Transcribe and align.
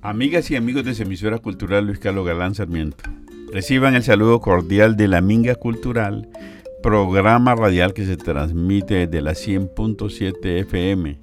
Amigas 0.00 0.50
y 0.50 0.56
amigos 0.56 0.84
de 0.84 0.94
su 0.94 1.02
emisora 1.02 1.38
cultural 1.38 1.86
Luis 1.86 1.98
Carlos 1.98 2.26
Galán 2.26 2.54
Sarmiento, 2.54 3.04
reciban 3.52 3.94
el 3.94 4.02
saludo 4.02 4.40
cordial 4.40 4.96
de 4.96 5.08
la 5.08 5.20
Minga 5.20 5.54
Cultural, 5.54 6.28
programa 6.82 7.54
radial 7.54 7.94
que 7.94 8.04
se 8.04 8.16
transmite 8.16 9.06
desde 9.06 9.22
la 9.22 9.32
100.7 9.32 10.60
FM. 10.60 11.18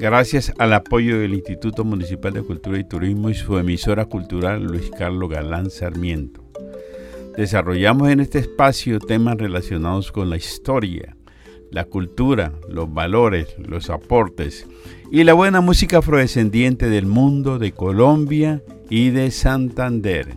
Gracias 0.00 0.52
al 0.58 0.72
apoyo 0.72 1.18
del 1.18 1.34
Instituto 1.34 1.84
Municipal 1.84 2.32
de 2.32 2.42
Cultura 2.42 2.78
y 2.78 2.84
Turismo 2.84 3.30
y 3.30 3.34
su 3.34 3.58
emisora 3.58 4.06
cultural 4.06 4.64
Luis 4.64 4.90
Carlos 4.90 5.30
Galán 5.30 5.70
Sarmiento. 5.70 6.42
Desarrollamos 7.36 8.08
en 8.08 8.20
este 8.20 8.38
espacio 8.38 8.98
temas 8.98 9.36
relacionados 9.36 10.10
con 10.10 10.30
la 10.30 10.36
historia, 10.36 11.15
la 11.70 11.84
cultura, 11.84 12.52
los 12.68 12.92
valores, 12.92 13.54
los 13.58 13.90
aportes 13.90 14.66
y 15.10 15.24
la 15.24 15.34
buena 15.34 15.60
música 15.60 15.98
afrodescendiente 15.98 16.88
del 16.88 17.06
mundo 17.06 17.58
de 17.58 17.72
Colombia 17.72 18.62
y 18.90 19.10
de 19.10 19.30
Santander. 19.30 20.36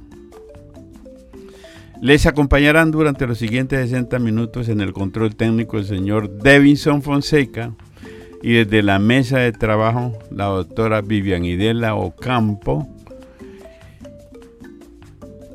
Les 2.01 2.25
acompañarán 2.25 2.91
durante 2.91 3.27
los 3.27 3.37
siguientes 3.37 3.89
60 3.89 4.19
minutos 4.19 4.69
en 4.69 4.79
el 4.79 4.93
control 4.93 5.35
técnico 5.35 5.77
el 5.77 5.85
señor 5.85 6.29
Devinson 6.29 7.01
Fonseca 7.01 7.73
y 8.41 8.53
desde 8.53 8.83
la 8.83 8.99
mesa 8.99 9.39
de 9.39 9.51
trabajo 9.51 10.17
la 10.31 10.45
doctora 10.45 11.01
Vivian 11.01 11.43
Idela 11.43 11.95
Ocampo 11.95 12.87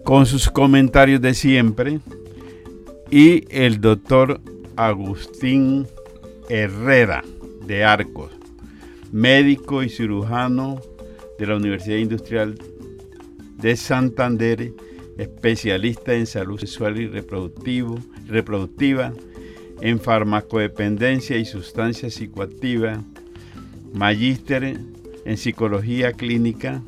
con 0.05 0.27
sus 0.27 0.51
comentarios 0.51 1.23
de 1.23 1.33
siempre 1.33 2.01
y 3.11 3.45
el 3.49 3.81
doctor 3.81 4.41
Agustín 4.77 5.87
Herrera 6.49 7.23
de 7.67 7.85
Arcos 7.85 8.31
médico 9.15 9.85
y 9.85 9.89
cirujano 9.89 10.81
de 11.39 11.47
la 11.47 11.55
Universidad 11.55 11.99
Industrial 11.99 12.59
de 13.59 13.77
Santander, 13.77 14.73
especialista 15.17 16.15
en 16.15 16.27
salud 16.27 16.59
sexual 16.59 17.01
y 17.01 17.07
reproductiva, 17.07 19.13
en 19.81 20.01
farmacodependencia 20.01 21.37
y 21.37 21.45
sustancias 21.45 22.15
psicoactivas, 22.15 22.99
magíster 23.93 24.81
en 25.25 25.37
psicología 25.37 26.13
clínica 26.13 26.83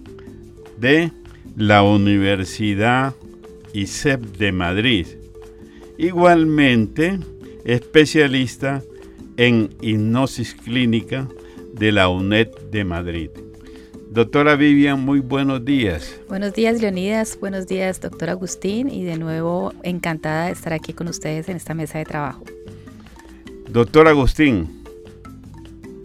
de 0.80 1.12
la 1.56 1.84
Universidad 1.84 3.14
ISEP 3.72 4.36
de 4.36 4.50
Madrid. 4.50 5.06
Igualmente, 5.96 7.20
especialista 7.66 8.82
en 9.36 9.70
hipnosis 9.80 10.54
clínica 10.54 11.28
de 11.72 11.90
la 11.92 12.08
UNED 12.08 12.48
de 12.70 12.84
Madrid. 12.84 13.30
Doctora 14.10 14.54
Vivian, 14.54 15.04
muy 15.04 15.18
buenos 15.18 15.64
días. 15.64 16.18
Buenos 16.28 16.54
días, 16.54 16.80
Leonidas. 16.80 17.36
Buenos 17.38 17.66
días, 17.66 18.00
doctor 18.00 18.30
Agustín. 18.30 18.88
Y 18.88 19.04
de 19.04 19.18
nuevo, 19.18 19.74
encantada 19.82 20.46
de 20.46 20.52
estar 20.52 20.72
aquí 20.72 20.92
con 20.92 21.08
ustedes 21.08 21.48
en 21.48 21.56
esta 21.56 21.74
mesa 21.74 21.98
de 21.98 22.04
trabajo. 22.04 22.44
Doctor 23.68 24.06
Agustín, 24.06 24.84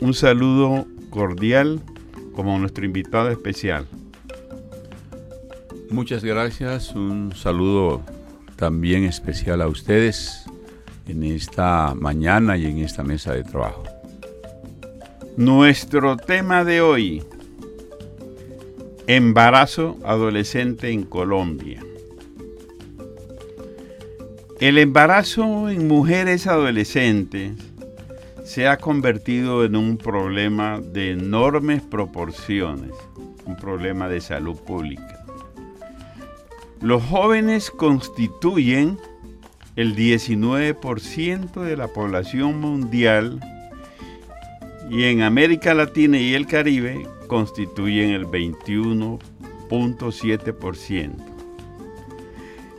un 0.02 0.14
saludo 0.16 0.88
cordial 1.12 1.80
como 2.34 2.58
nuestro 2.58 2.86
invitado 2.86 3.30
especial. 3.30 3.86
Muchas 5.92 6.23
gracias. 6.23 6.95
Un 6.95 7.34
saludo 7.36 8.02
también 8.58 9.04
especial 9.04 9.62
a 9.62 9.67
ustedes 9.67 10.41
en 11.12 11.23
esta 11.23 11.94
mañana 11.94 12.58
y 12.58 12.66
en 12.66 12.80
esta 12.80 13.04
mesa 13.04 13.34
de 13.34 13.44
trabajo. 13.44 13.84
Nuestro 15.36 16.17
tema 16.17 16.64
de 16.64 16.81
hoy, 16.81 17.23
embarazo 19.08 19.98
adolescente 20.04 20.89
en 20.89 21.04
Colombia. 21.04 21.83
El 24.60 24.77
embarazo 24.77 25.70
en 25.70 25.88
mujeres 25.88 26.48
adolescentes 26.48 27.54
se 28.45 28.67
ha 28.67 28.78
convertido 28.78 29.66
en 29.66 29.76
un 29.76 29.98
problema 29.98 30.80
de 30.80 31.11
enormes 31.11 31.82
proporciones, 31.82 32.92
un 33.45 33.58
problema 33.58 34.08
de 34.08 34.22
salud 34.22 34.55
pública. 34.55 35.26
Los 36.80 37.04
jóvenes 37.04 37.70
constituyen 37.70 38.98
el 39.76 39.95
19% 39.95 41.61
de 41.61 41.77
la 41.77 41.87
población 41.87 42.59
mundial 42.59 43.39
y 44.89 45.04
en 45.05 45.21
América 45.21 45.73
Latina 45.73 46.20
y 46.20 46.33
el 46.33 46.48
Caribe 46.48 47.08
constituyen 47.27 48.11
el 48.11 48.27
21.7%. 48.27 51.11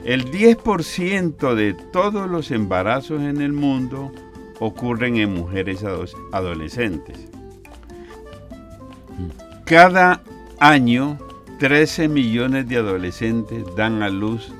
El 0.05 0.31
10% 0.31 1.55
de 1.55 1.73
todos 1.93 2.29
los 2.29 2.51
embarazos 2.51 3.23
en 3.23 3.41
el 3.41 3.53
mundo 3.53 4.13
ocurren 4.59 5.17
en 5.17 5.33
mujeres 5.33 5.85
adolescentes. 6.33 7.29
Cada 9.65 10.23
año 10.59 11.19
13 11.59 12.09
millones 12.09 12.69
de 12.69 12.77
adolescentes 12.77 13.65
dan 13.77 14.03
a 14.03 14.11
luz 14.11 14.53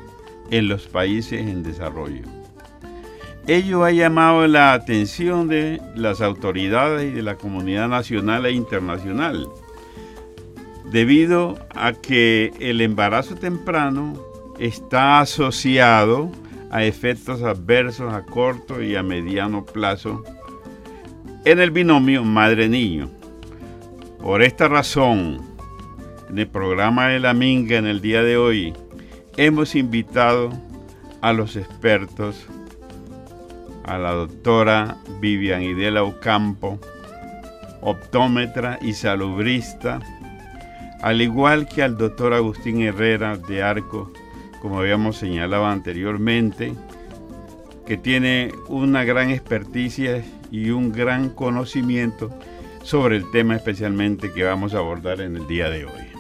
en 0.53 0.69
los 0.69 0.87
países 0.87 1.41
en 1.41 1.63
desarrollo. 1.63 2.23
Ello 3.49 3.85
ha 3.85 3.91
llamado 3.91 4.47
la 4.47 4.75
atención 4.75 5.49
de 5.49 5.81
las 5.97 6.21
autoridades 6.21 7.11
y 7.11 7.15
de 7.15 7.23
la 7.23 7.37
comunidad 7.37 7.89
nacional 7.89 8.47
e 8.47 8.53
internacional, 8.53 9.49
debido 10.93 11.59
a 11.75 11.95
que 11.95 12.53
el 12.61 12.83
embarazo 12.83 13.35
temprano 13.35 14.13
está 14.61 15.21
asociado 15.21 16.31
a 16.71 16.85
efectos 16.85 17.43
adversos 17.43 18.13
a 18.13 18.23
corto 18.23 18.83
y 18.83 18.95
a 18.95 19.03
mediano 19.03 19.65
plazo 19.65 20.23
en 21.45 21.61
el 21.61 21.71
binomio 21.71 22.25
madre-niño. 22.25 23.11
Por 24.21 24.43
esta 24.43 24.69
razón, 24.69 25.41
en 26.29 26.39
el 26.39 26.47
programa 26.47 27.09
de 27.09 27.21
la 27.21 27.33
Minga 27.33 27.79
en 27.79 27.87
el 27.87 28.01
día 28.01 28.23
de 28.23 28.37
hoy, 28.37 28.75
hemos 29.37 29.75
invitado 29.75 30.51
a 31.21 31.33
los 31.33 31.57
expertos 31.57 32.47
a 33.85 33.99
la 33.99 34.13
doctora 34.13 34.97
Vivian 35.21 35.63
Idela 35.63 36.05
Ocampo, 36.05 36.79
optómetra 37.81 38.79
y 38.81 38.93
salubrista, 38.93 40.01
al 41.01 41.21
igual 41.21 41.67
que 41.67 41.83
al 41.83 41.97
doctor 41.97 42.33
Agustín 42.33 42.83
Herrera 42.83 43.37
de 43.37 43.63
Arco, 43.63 44.13
como 44.61 44.79
habíamos 44.79 45.17
señalado 45.17 45.67
anteriormente, 45.67 46.75
que 47.87 47.97
tiene 47.97 48.53
una 48.69 49.03
gran 49.03 49.31
experticia 49.31 50.23
y 50.53 50.71
un 50.71 50.93
gran 50.93 51.31
conocimiento 51.31 52.31
sobre 52.85 53.17
el 53.17 53.31
tema 53.33 53.57
especialmente 53.57 54.33
que 54.33 54.45
vamos 54.45 54.75
a 54.75 54.79
abordar 54.79 55.21
en 55.21 55.37
el 55.37 55.47
día 55.49 55.69
de 55.69 55.87
hoy. 55.87 56.12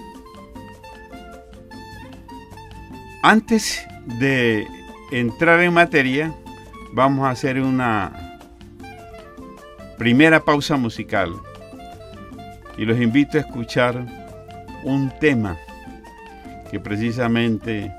Antes 3.24 3.86
de 4.18 4.66
entrar 5.12 5.60
en 5.60 5.72
materia, 5.72 6.34
vamos 6.92 7.24
a 7.24 7.30
hacer 7.30 7.60
una 7.60 8.36
primera 9.96 10.44
pausa 10.44 10.76
musical 10.76 11.32
y 12.76 12.84
los 12.84 13.00
invito 13.00 13.38
a 13.38 13.42
escuchar 13.42 14.04
un 14.82 15.12
tema 15.20 15.56
que 16.72 16.80
precisamente 16.80 17.92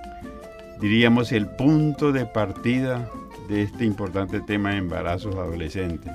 diríamos 0.81 1.31
el 1.31 1.47
punto 1.47 2.11
de 2.11 2.25
partida 2.25 3.09
de 3.47 3.63
este 3.63 3.85
importante 3.85 4.41
tema 4.41 4.71
de 4.71 4.79
embarazos 4.79 5.35
adolescentes. 5.35 6.11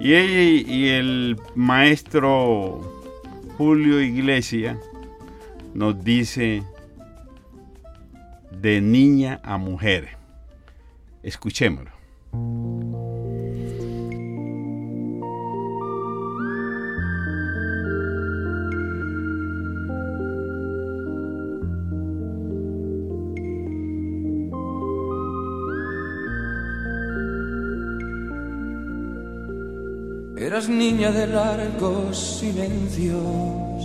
Y, 0.00 0.12
y 0.12 0.88
el 0.88 1.38
maestro 1.54 2.80
Julio 3.56 4.00
Iglesia 4.00 4.76
nos 5.72 6.02
dice 6.02 6.64
de 8.60 8.80
niña 8.80 9.40
a 9.42 9.58
mujer. 9.58 10.16
Escuchémoslo. 11.22 11.90
Eras 30.38 30.68
niña 30.68 31.10
de 31.10 31.26
largos 31.26 32.38
silencios 32.38 33.82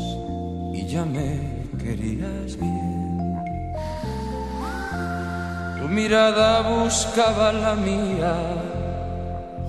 y 0.73 0.85
ya 0.85 1.06
me 1.06 1.65
querías 1.79 2.57
bien 2.59 3.00
mirada 5.92 6.62
buscaba 6.62 7.52
la 7.52 7.76
mía 7.76 8.34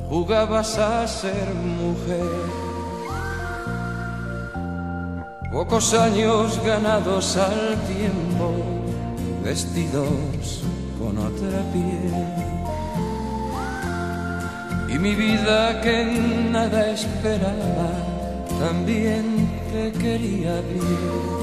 jugabas 0.09 0.79
a 0.79 1.07
ser 1.07 1.49
mujer. 1.55 2.43
Pocos 5.51 5.95
años 5.95 6.63
ganados 6.65 7.37
al 7.37 7.77
tiempo, 7.87 8.53
vestidos 9.43 10.63
con 10.99 11.19
otra 11.19 11.61
piel. 11.73 12.15
Y 14.95 14.99
mi 14.99 15.15
vida 15.15 15.81
que 15.81 16.05
nada 16.51 16.91
esperaba, 16.91 17.91
también 18.61 19.51
te 19.73 19.93
quería 19.93 20.61
bien. 20.61 21.42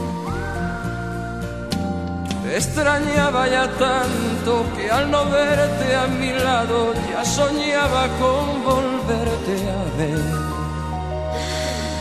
Extrañaba 2.55 3.47
ya 3.47 3.67
tanto 3.77 4.65
que 4.75 4.89
al 4.89 5.11
no 5.11 5.25
verte 5.25 5.95
a 5.95 6.07
mi 6.07 6.31
lado 6.31 6.93
ya 7.11 7.23
soñaba 7.23 8.07
con 8.19 8.63
volverte 8.63 9.55
a 9.79 9.97
ver. 9.97 10.49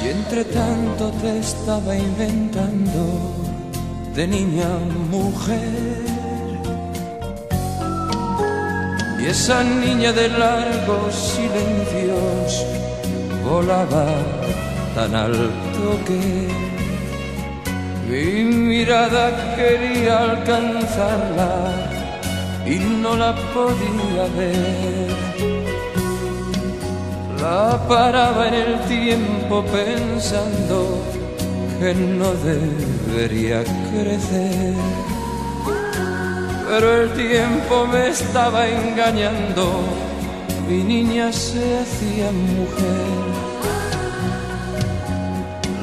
Y 0.02 0.08
entre 0.08 0.44
tanto 0.44 1.10
te 1.20 1.38
estaba 1.38 1.94
inventando 1.94 3.02
de 4.14 4.26
niña 4.26 4.68
mujer. 5.10 6.18
Y 9.20 9.26
esa 9.26 9.62
niña 9.62 10.12
de 10.12 10.28
largos 10.30 11.14
silencios 11.14 12.64
volaba 13.44 14.06
tan 14.94 15.14
alto 15.14 15.86
que 16.06 16.67
mi 18.08 18.42
mirada 18.42 19.54
quería 19.54 20.18
alcanzarla 20.30 21.74
y 22.64 22.76
no 23.02 23.16
la 23.16 23.34
podía 23.54 24.24
ver. 24.36 25.18
La 27.40 27.78
paraba 27.86 28.48
en 28.48 28.54
el 28.54 28.80
tiempo 28.88 29.62
pensando 29.64 31.02
que 31.78 31.94
no 31.94 32.32
debería 32.50 33.62
crecer. 33.90 34.74
Pero 36.68 37.02
el 37.02 37.10
tiempo 37.12 37.86
me 37.86 38.08
estaba 38.08 38.68
engañando, 38.68 39.82
mi 40.68 40.82
niña 40.82 41.32
se 41.32 41.78
hacía 41.78 42.30
mujer. 42.30 43.47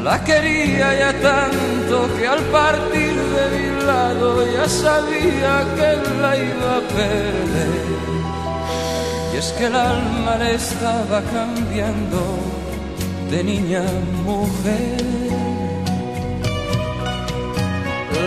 La 0.05 0.23
quería 0.23 0.93
ya 0.99 1.13
tanto 1.13 2.07
que 2.15 2.27
al 2.27 2.43
partir 2.57 3.15
de 3.35 3.45
mi 3.55 3.85
lado 3.87 4.45
ya 4.55 4.69
sabía 4.69 5.53
que 5.75 5.89
la 6.21 6.37
iba 6.37 6.71
a 6.77 6.81
perder. 6.97 7.85
Y 9.33 9.37
es 9.37 9.51
que 9.53 9.65
el 9.65 9.75
alma 9.75 10.35
le 10.37 10.53
estaba 10.53 11.23
cambiando 11.37 12.21
de 13.31 13.43
niña 13.43 13.81
a 13.81 14.21
mujer. 14.29 15.01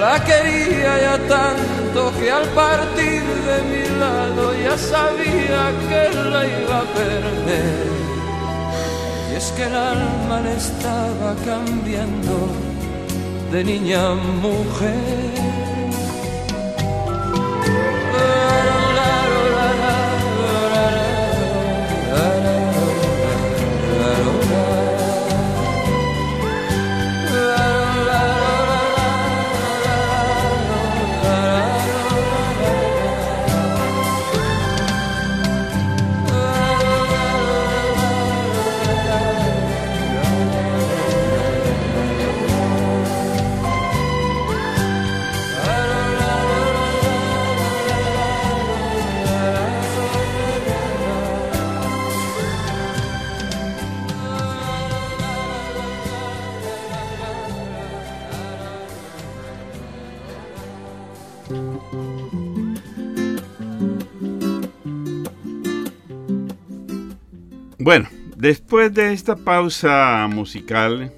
La 0.00 0.16
quería 0.24 0.92
ya 1.06 1.16
tanto 1.28 2.12
que 2.19 2.28
al 2.28 2.46
partir 2.62 3.22
de 3.48 3.58
mi 3.70 3.84
lado 4.00 4.52
ya 4.64 4.76
sabía 4.76 5.62
que 5.88 6.02
la 6.28 6.44
iba 6.44 6.78
a 6.78 6.86
perder 6.98 7.97
que 9.52 9.64
el 9.64 9.74
alma 9.74 10.40
le 10.40 10.54
estaba 10.56 11.34
cambiando 11.44 12.48
de 13.52 13.64
niña 13.64 14.12
a 14.12 14.14
mujer. 14.14 15.68
Bueno, 67.80 68.08
después 68.36 68.92
de 68.92 69.14
esta 69.14 69.34
pausa 69.34 70.28
musical, 70.30 71.10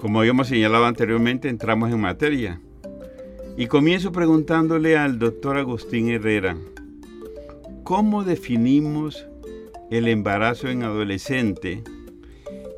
como 0.00 0.20
habíamos 0.20 0.48
señalado 0.48 0.86
anteriormente, 0.86 1.48
entramos 1.48 1.90
en 1.90 2.00
materia. 2.00 2.60
Y 3.58 3.66
comienzo 3.66 4.10
preguntándole 4.10 4.96
al 4.96 5.18
doctor 5.18 5.58
Agustín 5.58 6.08
Herrera, 6.08 6.56
¿cómo 7.82 8.24
definimos 8.24 9.26
el 9.90 10.08
embarazo 10.08 10.68
en 10.68 10.82
adolescente 10.82 11.82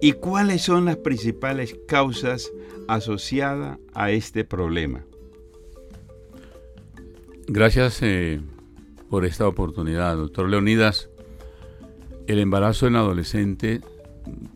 y 0.01 0.13
cuáles 0.13 0.63
son 0.63 0.87
las 0.87 0.97
principales 0.97 1.79
causas 1.87 2.51
asociadas 2.89 3.79
a 3.95 4.11
este 4.11 4.45
problema? 4.45 5.05
Gracias 7.49 8.03
eh, 8.03 8.41
por 9.09 9.25
esta 9.25 9.47
oportunidad, 9.47 10.17
doctor 10.17 10.49
Leonidas. 10.49 11.09
El 12.27 12.41
embarazo 12.41 12.89
en 12.89 12.97
adolescente, 12.97 13.83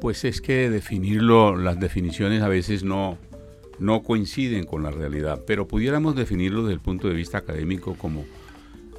pues 0.01 0.25
es 0.25 0.41
que 0.41 0.69
definirlo, 0.69 1.57
las 1.57 1.79
definiciones 1.79 2.43
a 2.43 2.49
veces 2.49 2.83
no, 2.83 3.17
no 3.79 4.03
coinciden 4.03 4.65
con 4.65 4.83
la 4.83 4.91
realidad, 4.91 5.45
pero 5.47 5.69
pudiéramos 5.69 6.17
definirlo 6.17 6.63
desde 6.63 6.75
el 6.75 6.81
punto 6.81 7.07
de 7.07 7.15
vista 7.15 7.39
académico 7.39 7.95
como 7.95 8.25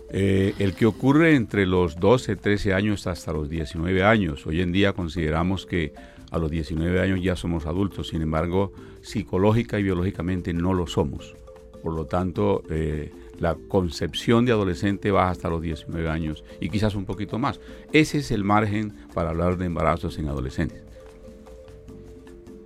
eh, 0.10 0.54
el 0.60 0.74
que 0.74 0.86
ocurre 0.86 1.36
entre 1.36 1.66
los 1.66 2.00
12, 2.00 2.38
13 2.38 2.74
años 2.74 3.08
hasta 3.08 3.34
los 3.34 3.50
19 3.50 4.04
años. 4.04 4.48
Hoy 4.48 4.62
en 4.62 4.72
día 4.72 4.94
consideramos 4.94 5.66
que 5.66 5.94
a 6.32 6.38
los 6.38 6.50
19 6.50 7.02
años 7.02 7.22
ya 7.22 7.36
somos 7.36 7.66
adultos, 7.66 8.08
sin 8.08 8.22
embargo, 8.22 8.72
psicológica 9.02 9.78
y 9.80 9.84
biológicamente 9.84 10.54
no 10.54 10.74
lo 10.74 10.88
somos. 10.88 11.36
Por 11.84 11.94
lo 11.94 12.06
tanto, 12.06 12.64
eh, 12.70 13.12
la 13.42 13.58
concepción 13.68 14.46
de 14.46 14.52
adolescente 14.52 15.10
va 15.10 15.30
hasta 15.30 15.50
los 15.50 15.62
19 15.64 16.08
años 16.08 16.44
y 16.60 16.70
quizás 16.70 16.94
un 16.94 17.06
poquito 17.06 17.40
más. 17.40 17.60
Ese 17.92 18.20
es 18.20 18.30
el 18.30 18.44
margen 18.44 18.94
para 19.16 19.32
hablar 19.32 19.58
de 19.58 19.66
embarazos 19.66 20.20
en 20.20 20.28
adolescentes. 20.28 20.84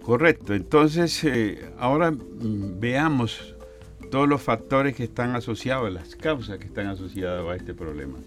Correcto, 0.04 0.54
entonces 0.54 1.24
eh, 1.24 1.72
ahora 1.80 2.12
mm, 2.12 2.80
veamos 2.80 3.56
todos 4.12 4.28
los 4.28 4.42
factores 4.42 4.96
que 4.96 5.06
están 5.06 5.34
asociados, 5.34 5.92
las 5.92 6.16
causas 6.16 6.60
que 6.60 6.66
están 6.66 6.88
asociadas 6.88 7.44
a 7.48 7.56
este 7.56 7.74
problema. 7.74 8.20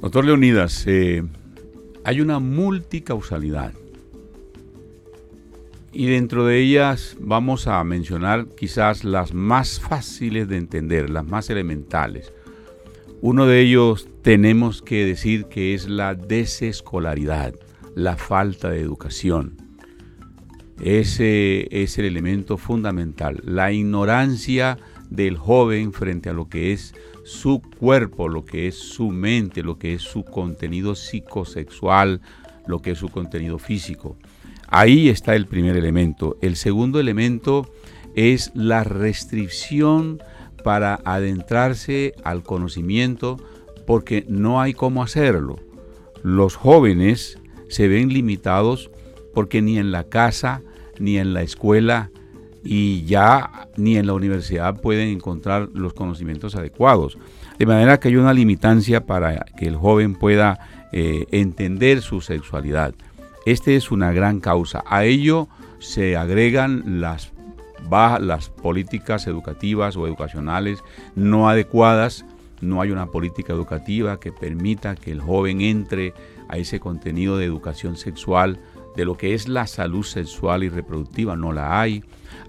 Doctor 0.00 0.24
Leonidas, 0.24 0.84
eh, 0.86 1.22
hay 2.02 2.20
una 2.20 2.40
multicausalidad 2.40 3.72
y 5.94 6.06
dentro 6.06 6.44
de 6.44 6.58
ellas 6.58 7.16
vamos 7.20 7.68
a 7.68 7.82
mencionar 7.84 8.48
quizás 8.56 9.04
las 9.04 9.32
más 9.32 9.78
fáciles 9.78 10.48
de 10.48 10.56
entender, 10.56 11.08
las 11.08 11.24
más 11.24 11.48
elementales. 11.50 12.32
Uno 13.20 13.46
de 13.46 13.60
ellos 13.60 14.08
tenemos 14.22 14.82
que 14.82 15.06
decir 15.06 15.46
que 15.46 15.72
es 15.72 15.88
la 15.88 16.16
desescolaridad, 16.16 17.54
la 17.94 18.16
falta 18.16 18.70
de 18.70 18.80
educación. 18.80 19.56
Ese 20.82 21.68
es 21.70 21.96
el 21.98 22.06
elemento 22.06 22.56
fundamental, 22.56 23.40
la 23.44 23.70
ignorancia 23.70 24.78
del 25.10 25.36
joven 25.36 25.92
frente 25.92 26.28
a 26.28 26.32
lo 26.32 26.48
que 26.48 26.72
es 26.72 26.92
su 27.24 27.62
cuerpo, 27.78 28.28
lo 28.28 28.44
que 28.44 28.66
es 28.66 28.74
su 28.74 29.10
mente, 29.10 29.62
lo 29.62 29.78
que 29.78 29.94
es 29.94 30.02
su 30.02 30.24
contenido 30.24 30.96
psicosexual, 30.96 32.20
lo 32.66 32.82
que 32.82 32.90
es 32.90 32.98
su 32.98 33.10
contenido 33.10 33.58
físico. 33.58 34.18
Ahí 34.76 35.08
está 35.08 35.36
el 35.36 35.46
primer 35.46 35.76
elemento. 35.76 36.36
El 36.42 36.56
segundo 36.56 36.98
elemento 36.98 37.70
es 38.16 38.50
la 38.56 38.82
restricción 38.82 40.20
para 40.64 40.98
adentrarse 41.04 42.12
al 42.24 42.42
conocimiento 42.42 43.36
porque 43.86 44.26
no 44.28 44.60
hay 44.60 44.74
cómo 44.74 45.04
hacerlo. 45.04 45.60
Los 46.24 46.56
jóvenes 46.56 47.38
se 47.68 47.86
ven 47.86 48.08
limitados 48.08 48.90
porque 49.32 49.62
ni 49.62 49.78
en 49.78 49.92
la 49.92 50.08
casa, 50.08 50.60
ni 50.98 51.18
en 51.18 51.34
la 51.34 51.42
escuela 51.42 52.10
y 52.64 53.04
ya 53.04 53.68
ni 53.76 53.96
en 53.96 54.08
la 54.08 54.14
universidad 54.14 54.80
pueden 54.80 55.08
encontrar 55.10 55.68
los 55.72 55.94
conocimientos 55.94 56.56
adecuados. 56.56 57.16
De 57.60 57.66
manera 57.66 58.00
que 58.00 58.08
hay 58.08 58.16
una 58.16 58.34
limitancia 58.34 59.06
para 59.06 59.46
que 59.56 59.68
el 59.68 59.76
joven 59.76 60.16
pueda 60.16 60.88
eh, 60.90 61.26
entender 61.30 62.02
su 62.02 62.20
sexualidad. 62.20 62.92
Esta 63.46 63.72
es 63.72 63.90
una 63.90 64.12
gran 64.12 64.40
causa. 64.40 64.82
A 64.86 65.04
ello 65.04 65.48
se 65.78 66.16
agregan 66.16 67.00
las, 67.00 67.32
las 68.20 68.48
políticas 68.48 69.26
educativas 69.26 69.96
o 69.96 70.06
educacionales 70.06 70.82
no 71.14 71.48
adecuadas. 71.48 72.24
No 72.62 72.80
hay 72.80 72.90
una 72.90 73.06
política 73.06 73.52
educativa 73.52 74.18
que 74.18 74.32
permita 74.32 74.94
que 74.94 75.12
el 75.12 75.20
joven 75.20 75.60
entre 75.60 76.14
a 76.48 76.56
ese 76.56 76.80
contenido 76.80 77.36
de 77.36 77.44
educación 77.44 77.96
sexual, 77.96 78.60
de 78.96 79.04
lo 79.04 79.16
que 79.16 79.34
es 79.34 79.48
la 79.48 79.66
salud 79.66 80.04
sexual 80.04 80.64
y 80.64 80.68
reproductiva, 80.70 81.36
no 81.36 81.52
la 81.52 81.80
hay. 81.80 82.02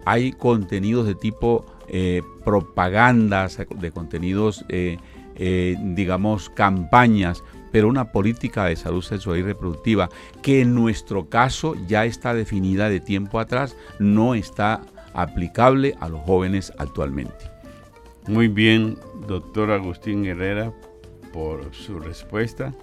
Hay 0.05 0.31
contenidos 0.31 1.07
de 1.07 1.15
tipo 1.15 1.65
eh, 1.89 2.21
propagandas, 2.45 3.59
de 3.79 3.91
contenidos, 3.91 4.63
eh, 4.69 4.97
eh, 5.35 5.75
digamos, 5.79 6.49
campañas 6.49 7.43
pero 7.75 7.89
una 7.89 8.13
política 8.13 8.63
de 8.63 8.77
salud 8.77 9.01
sexual 9.01 9.39
y 9.39 9.41
reproductiva 9.41 10.09
que 10.41 10.61
en 10.61 10.73
nuestro 10.73 11.27
caso 11.27 11.75
ya 11.87 12.05
está 12.05 12.33
definida 12.33 12.87
de 12.87 13.01
tiempo 13.01 13.37
atrás, 13.37 13.75
no 13.99 14.33
está 14.33 14.79
aplicable 15.13 15.93
a 15.99 16.07
los 16.07 16.21
jóvenes 16.21 16.71
actualmente. 16.77 17.51
Muy 18.29 18.47
bien, 18.47 18.97
doctor 19.27 19.71
Agustín 19.71 20.25
Herrera, 20.25 20.71
por 21.33 21.75
su 21.75 21.99
respuesta. 21.99 22.73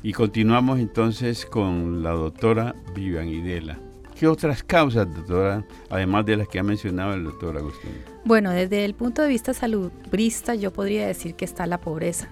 Y 0.00 0.12
continuamos 0.12 0.78
entonces 0.78 1.44
con 1.44 2.04
la 2.04 2.10
doctora 2.10 2.76
Vivian 2.94 3.26
Idela. 3.26 3.80
¿Qué 4.16 4.28
otras 4.28 4.62
causas, 4.62 5.12
doctora, 5.12 5.64
además 5.88 6.24
de 6.24 6.36
las 6.36 6.46
que 6.46 6.60
ha 6.60 6.62
mencionado 6.62 7.14
el 7.14 7.24
doctor 7.24 7.56
Agustín? 7.56 7.90
Bueno, 8.24 8.52
desde 8.52 8.84
el 8.84 8.94
punto 8.94 9.22
de 9.22 9.28
vista 9.28 9.54
salubrista, 9.54 10.54
yo 10.54 10.72
podría 10.72 11.08
decir 11.08 11.34
que 11.34 11.44
está 11.44 11.66
la 11.66 11.80
pobreza. 11.80 12.28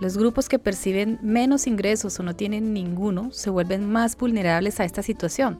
Los 0.00 0.16
grupos 0.16 0.48
que 0.48 0.58
perciben 0.58 1.18
menos 1.22 1.66
ingresos 1.66 2.18
o 2.18 2.22
no 2.22 2.34
tienen 2.34 2.72
ninguno 2.72 3.30
se 3.32 3.50
vuelven 3.50 3.90
más 3.90 4.16
vulnerables 4.16 4.80
a 4.80 4.84
esta 4.84 5.02
situación. 5.02 5.58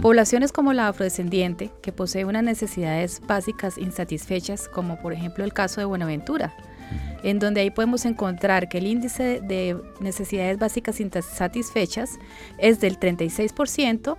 Poblaciones 0.00 0.52
como 0.52 0.72
la 0.72 0.88
afrodescendiente, 0.88 1.70
que 1.82 1.92
posee 1.92 2.24
unas 2.24 2.42
necesidades 2.42 3.20
básicas 3.26 3.76
insatisfechas, 3.76 4.68
como 4.68 4.98
por 5.02 5.12
ejemplo 5.12 5.44
el 5.44 5.52
caso 5.52 5.82
de 5.82 5.84
Buenaventura, 5.84 6.54
en 7.22 7.38
donde 7.38 7.60
ahí 7.60 7.70
podemos 7.70 8.06
encontrar 8.06 8.70
que 8.70 8.78
el 8.78 8.86
índice 8.86 9.40
de 9.42 9.76
necesidades 10.00 10.58
básicas 10.58 10.98
insatisfechas 11.00 12.18
es 12.56 12.80
del 12.80 12.98
36% 12.98 14.16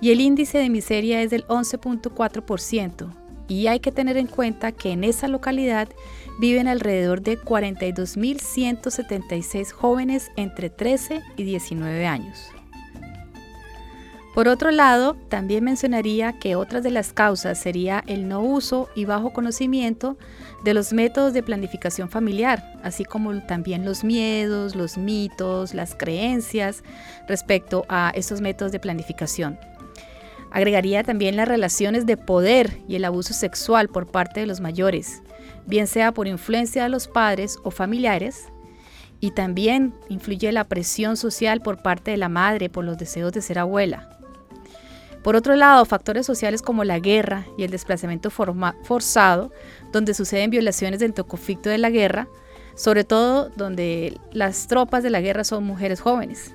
y 0.00 0.10
el 0.10 0.20
índice 0.20 0.56
de 0.56 0.70
miseria 0.70 1.20
es 1.20 1.30
del 1.30 1.46
11.4%. 1.48 3.23
Y 3.48 3.66
hay 3.66 3.80
que 3.80 3.92
tener 3.92 4.16
en 4.16 4.26
cuenta 4.26 4.72
que 4.72 4.92
en 4.92 5.04
esa 5.04 5.28
localidad 5.28 5.90
viven 6.38 6.68
alrededor 6.68 7.20
de 7.20 7.38
42.176 7.38 9.72
jóvenes 9.72 10.30
entre 10.36 10.70
13 10.70 11.20
y 11.36 11.44
19 11.44 12.06
años. 12.06 12.54
Por 14.34 14.48
otro 14.48 14.72
lado, 14.72 15.16
también 15.28 15.62
mencionaría 15.62 16.40
que 16.40 16.56
otras 16.56 16.82
de 16.82 16.90
las 16.90 17.12
causas 17.12 17.56
sería 17.56 18.02
el 18.08 18.26
no 18.26 18.40
uso 18.40 18.88
y 18.96 19.04
bajo 19.04 19.32
conocimiento 19.32 20.18
de 20.64 20.74
los 20.74 20.92
métodos 20.92 21.32
de 21.32 21.44
planificación 21.44 22.10
familiar, 22.10 22.80
así 22.82 23.04
como 23.04 23.32
también 23.46 23.84
los 23.84 24.02
miedos, 24.02 24.74
los 24.74 24.98
mitos, 24.98 25.72
las 25.72 25.94
creencias 25.94 26.82
respecto 27.28 27.86
a 27.88 28.10
esos 28.16 28.40
métodos 28.40 28.72
de 28.72 28.80
planificación. 28.80 29.56
Agregaría 30.54 31.02
también 31.02 31.34
las 31.34 31.48
relaciones 31.48 32.06
de 32.06 32.16
poder 32.16 32.78
y 32.86 32.94
el 32.94 33.04
abuso 33.04 33.34
sexual 33.34 33.88
por 33.88 34.06
parte 34.06 34.38
de 34.38 34.46
los 34.46 34.60
mayores, 34.60 35.20
bien 35.66 35.88
sea 35.88 36.12
por 36.12 36.28
influencia 36.28 36.84
de 36.84 36.90
los 36.90 37.08
padres 37.08 37.58
o 37.64 37.72
familiares, 37.72 38.44
y 39.18 39.32
también 39.32 39.92
influye 40.08 40.52
la 40.52 40.62
presión 40.62 41.16
social 41.16 41.60
por 41.60 41.82
parte 41.82 42.12
de 42.12 42.18
la 42.18 42.28
madre 42.28 42.70
por 42.70 42.84
los 42.84 42.96
deseos 42.96 43.32
de 43.32 43.42
ser 43.42 43.58
abuela. 43.58 44.08
Por 45.24 45.34
otro 45.34 45.56
lado, 45.56 45.84
factores 45.86 46.24
sociales 46.24 46.62
como 46.62 46.84
la 46.84 47.00
guerra 47.00 47.46
y 47.58 47.64
el 47.64 47.72
desplazamiento 47.72 48.30
forzado, 48.30 49.50
donde 49.90 50.14
suceden 50.14 50.50
violaciones 50.50 51.00
del 51.00 51.14
conflicto 51.14 51.68
de 51.68 51.78
la 51.78 51.90
guerra, 51.90 52.28
sobre 52.76 53.02
todo 53.02 53.48
donde 53.56 54.20
las 54.30 54.68
tropas 54.68 55.02
de 55.02 55.10
la 55.10 55.20
guerra 55.20 55.42
son 55.42 55.64
mujeres 55.64 56.00
jóvenes. 56.00 56.54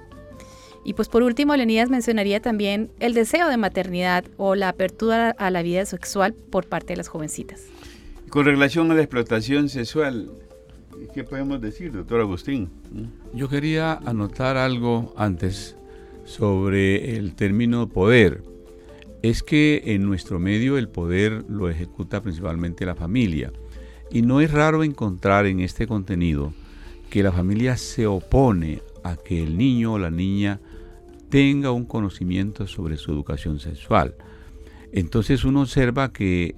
Y 0.83 0.93
pues 0.93 1.09
por 1.09 1.23
último, 1.23 1.55
Leonidas 1.55 1.89
mencionaría 1.89 2.39
también 2.39 2.89
el 2.99 3.13
deseo 3.13 3.49
de 3.49 3.57
maternidad 3.57 4.25
o 4.37 4.55
la 4.55 4.69
apertura 4.69 5.31
a 5.31 5.51
la 5.51 5.61
vida 5.61 5.85
sexual 5.85 6.33
por 6.33 6.67
parte 6.67 6.93
de 6.93 6.97
las 6.97 7.07
jovencitas. 7.07 7.65
Con 8.29 8.45
relación 8.45 8.91
a 8.91 8.93
la 8.93 9.01
explotación 9.01 9.69
sexual, 9.69 10.31
¿qué 11.13 11.23
podemos 11.23 11.59
decir, 11.59 11.91
doctor 11.91 12.21
Agustín? 12.21 12.69
Yo 13.33 13.49
quería 13.49 13.93
anotar 13.93 14.55
algo 14.55 15.13
antes 15.17 15.75
sobre 16.25 17.17
el 17.17 17.33
término 17.33 17.89
poder. 17.89 18.43
Es 19.21 19.43
que 19.43 19.81
en 19.85 20.05
nuestro 20.05 20.39
medio 20.39 20.77
el 20.77 20.87
poder 20.87 21.43
lo 21.49 21.69
ejecuta 21.69 22.21
principalmente 22.21 22.85
la 22.85 22.95
familia. 22.95 23.51
Y 24.11 24.21
no 24.21 24.41
es 24.41 24.51
raro 24.51 24.83
encontrar 24.83 25.45
en 25.45 25.59
este 25.59 25.87
contenido 25.87 26.53
que 27.09 27.23
la 27.23 27.31
familia 27.31 27.77
se 27.77 28.05
opone 28.05 28.81
a 29.03 29.15
que 29.15 29.43
el 29.43 29.57
niño 29.57 29.93
o 29.93 29.99
la 29.99 30.11
niña 30.11 30.59
tenga 31.29 31.71
un 31.71 31.85
conocimiento 31.85 32.67
sobre 32.67 32.97
su 32.97 33.11
educación 33.11 33.59
sexual. 33.59 34.15
Entonces 34.91 35.43
uno 35.43 35.61
observa 35.61 36.11
que 36.11 36.55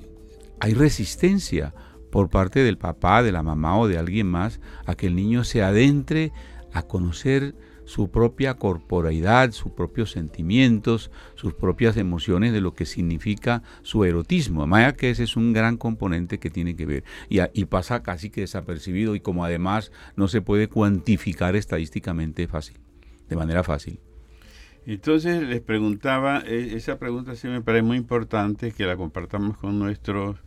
hay 0.60 0.74
resistencia 0.74 1.74
por 2.12 2.30
parte 2.30 2.64
del 2.64 2.78
papá, 2.78 3.24
de 3.24 3.32
la 3.32 3.44
mamá 3.44 3.78
o 3.78 3.88
de 3.88 3.98
alguien 3.98 4.28
más 4.28 4.60
a 4.86 4.96
que 4.96 5.08
el 5.08 5.16
niño 5.16 5.44
se 5.44 5.64
adentre 5.64 6.32
a 6.74 6.84
conocer 6.84 7.56
su 7.86 8.10
propia 8.10 8.54
corporalidad, 8.54 9.52
sus 9.52 9.72
propios 9.74 10.12
sentimientos, 10.12 11.12
sus 11.36 11.54
propias 11.54 11.98
emociones 11.98 12.54
de 12.54 12.62
lo 12.62 12.74
que 12.74 12.86
significa 12.86 13.64
su 13.82 14.06
erotismo. 14.06 14.62
Además 14.62 14.94
que 14.94 15.10
ese 15.10 15.24
es 15.24 15.36
un 15.36 15.52
gran 15.52 15.78
componente 15.78 16.40
que 16.40 16.50
tiene 16.50 16.76
que 16.76 16.86
ver 16.86 17.04
y, 17.28 17.40
y, 17.54 17.66
pasa 17.66 18.02
casi 18.02 18.30
que 18.30 18.42
desapercibido 18.42 19.16
y 19.16 19.20
como 19.20 19.44
además 19.44 19.92
no 20.16 20.28
se 20.28 20.42
puede 20.42 20.70
cuantificar 20.70 21.56
estadísticamente 21.56 22.48
fácil, 22.48 22.78
de 23.28 23.36
manera 23.36 23.64
fácil. 23.64 24.00
Entonces 24.86 25.44
les 25.44 25.62
preguntaba, 25.62 26.44
e, 26.46 26.76
esa 26.76 26.98
pregunta 26.98 27.36
sí 27.36 27.48
me 27.48 27.62
parece 27.62 27.84
muy 27.84 27.98
importante 27.98 28.72
que 28.72 28.86
la 28.86 28.98
compartamos 28.98 29.58
con 29.58 29.78
nuestros 29.80 30.38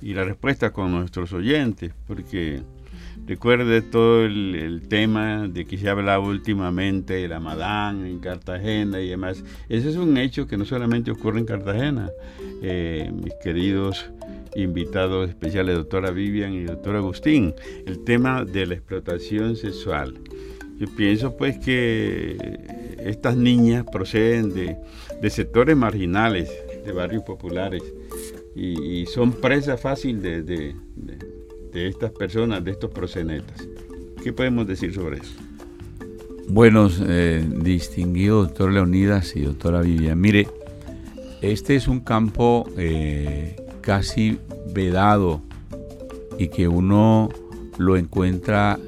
y 0.00 0.14
la 0.14 0.24
respuesta 0.24 0.72
con 0.72 0.92
nuestros 0.92 1.32
oyentes, 1.32 1.92
porque 2.06 2.62
recuerde 3.26 3.80
todo 3.80 4.24
el, 4.24 4.82
tema 4.88 5.48
de 5.48 5.64
que 5.64 5.78
se 5.78 5.88
ha 5.88 5.92
hablado 5.92 6.22
últimamente 6.24 7.14
de 7.14 7.28
la 7.28 7.40
Madán 7.40 8.04
en 8.04 8.18
Cartagena 8.18 9.00
y 9.00 9.08
demás. 9.08 9.42
Ese 9.68 9.88
es 9.88 9.96
un 9.96 10.16
hecho 10.18 10.46
que 10.46 10.58
no 10.58 10.64
solamente 10.64 11.10
ocurre 11.10 11.38
en 11.38 11.46
Cartagena. 11.46 12.10
Eh, 12.62 13.10
mis 13.14 13.32
queridos 13.42 14.10
invitados 14.56 15.28
especiales, 15.28 15.76
doctora 15.76 16.10
Vivian 16.10 16.52
y 16.52 16.64
doctor 16.64 16.96
Agustín, 16.96 17.54
el 17.86 18.04
tema 18.04 18.44
de 18.44 18.66
la 18.66 18.74
explotación 18.74 19.56
sexual. 19.56 20.14
Yo 20.78 20.88
pienso 20.96 21.36
pues 21.36 21.58
que 21.58 22.36
estas 22.98 23.36
niñas 23.36 23.84
proceden 23.90 24.52
de, 24.54 25.30
sectores 25.30 25.76
marginales, 25.76 26.50
de 26.84 26.92
barrios 26.92 27.22
populares, 27.22 27.82
y, 28.56 29.06
son 29.06 29.32
presa 29.32 29.76
fácil 29.76 30.22
de, 30.22 30.74
estas 31.74 32.10
personas, 32.12 32.64
de 32.64 32.72
estos 32.72 32.90
prosenetas. 32.90 33.68
¿Qué 34.22 34.32
podemos 34.32 34.66
decir 34.66 34.94
sobre 34.94 35.18
eso? 35.18 35.34
Buenos, 36.48 37.02
eh, 37.06 37.44
distinguido 37.62 38.42
doctor 38.42 38.70
Leonidas 38.72 39.34
y 39.36 39.42
doctora 39.42 39.80
Vivian. 39.80 40.20
Mire, 40.20 40.46
este 41.40 41.76
es 41.76 41.88
un 41.88 42.00
campo 42.00 42.68
eh, 42.76 43.56
casi 43.80 44.38
vedado 44.72 45.42
y 46.38 46.48
que 46.48 46.68
uno 46.68 47.28
lo 47.78 47.96
encuentra 47.96 48.78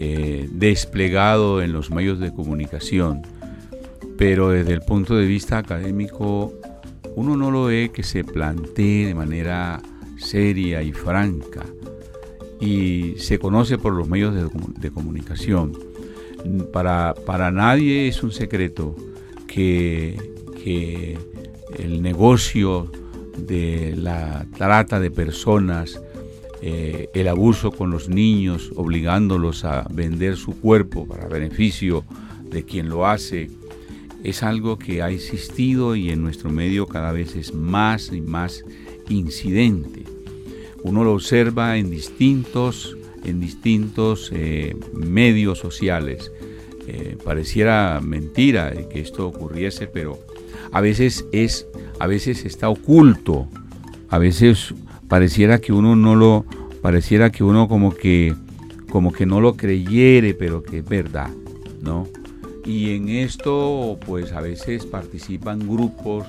eh, 0.00 0.48
desplegado 0.52 1.62
en 1.62 1.72
los 1.72 1.90
medios 1.90 2.18
de 2.18 2.32
comunicación, 2.32 3.22
pero 4.16 4.50
desde 4.50 4.72
el 4.72 4.80
punto 4.80 5.16
de 5.16 5.26
vista 5.26 5.58
académico 5.58 6.52
uno 7.16 7.36
no 7.36 7.50
lo 7.50 7.64
ve 7.64 7.90
que 7.92 8.02
se 8.02 8.24
plantee 8.24 9.06
de 9.06 9.14
manera 9.14 9.80
seria 10.16 10.82
y 10.82 10.92
franca 10.92 11.64
y 12.60 13.14
se 13.18 13.38
conoce 13.38 13.78
por 13.78 13.92
los 13.92 14.08
medios 14.08 14.34
de, 14.80 14.90
comunicación. 14.90 15.72
Para, 16.72 17.14
para, 17.26 17.50
nadie 17.50 18.08
es 18.08 18.22
un 18.22 18.32
secreto 18.32 18.94
que, 19.46 20.16
que 20.62 21.18
el 21.78 22.02
negocio 22.02 22.90
de 23.36 23.94
la 23.96 24.46
trata 24.56 25.00
de 25.00 25.10
personas, 25.10 26.00
eh, 26.66 27.10
el 27.12 27.28
abuso 27.28 27.72
con 27.72 27.90
los 27.90 28.08
niños, 28.08 28.70
obligándolos 28.74 29.66
a 29.66 29.86
vender 29.92 30.38
su 30.38 30.58
cuerpo 30.58 31.06
para 31.06 31.28
beneficio 31.28 32.04
de 32.42 32.64
quien 32.64 32.88
lo 32.88 33.06
hace, 33.06 33.50
es 34.22 34.42
algo 34.42 34.78
que 34.78 35.02
ha 35.02 35.10
existido 35.10 35.94
y 35.94 36.08
en 36.08 36.22
nuestro 36.22 36.48
medio 36.48 36.86
cada 36.86 37.12
vez 37.12 37.36
es 37.36 37.52
más 37.52 38.10
y 38.14 38.22
más 38.22 38.64
incidente. 39.10 40.04
Uno 40.82 41.04
lo 41.04 41.12
observa 41.12 41.76
en 41.76 41.90
distintos 41.90 42.96
en 43.24 43.40
distintos 43.40 44.30
eh, 44.32 44.74
medios 44.94 45.58
sociales. 45.58 46.32
Eh, 46.86 47.18
pareciera 47.22 48.00
mentira 48.02 48.72
que 48.90 49.00
esto 49.00 49.26
ocurriese, 49.26 49.86
pero 49.86 50.18
a 50.72 50.80
veces 50.80 51.26
es, 51.30 51.66
a 51.98 52.06
veces 52.06 52.46
está 52.46 52.70
oculto, 52.70 53.48
a 54.08 54.18
veces 54.18 54.74
pareciera 55.08 55.60
que 55.60 55.72
uno 55.72 55.96
no 55.96 56.14
lo, 56.14 56.44
pareciera 56.82 57.30
que 57.30 57.44
uno 57.44 57.68
como 57.68 57.94
que, 57.94 58.34
como 58.90 59.12
que 59.12 59.26
no 59.26 59.40
lo 59.40 59.56
creyere, 59.56 60.34
pero 60.34 60.62
que 60.62 60.78
es 60.78 60.84
verdad, 60.84 61.30
¿no? 61.82 62.06
Y 62.64 62.94
en 62.94 63.08
esto, 63.10 63.98
pues 64.06 64.32
a 64.32 64.40
veces 64.40 64.86
participan 64.86 65.60
grupos, 65.60 66.26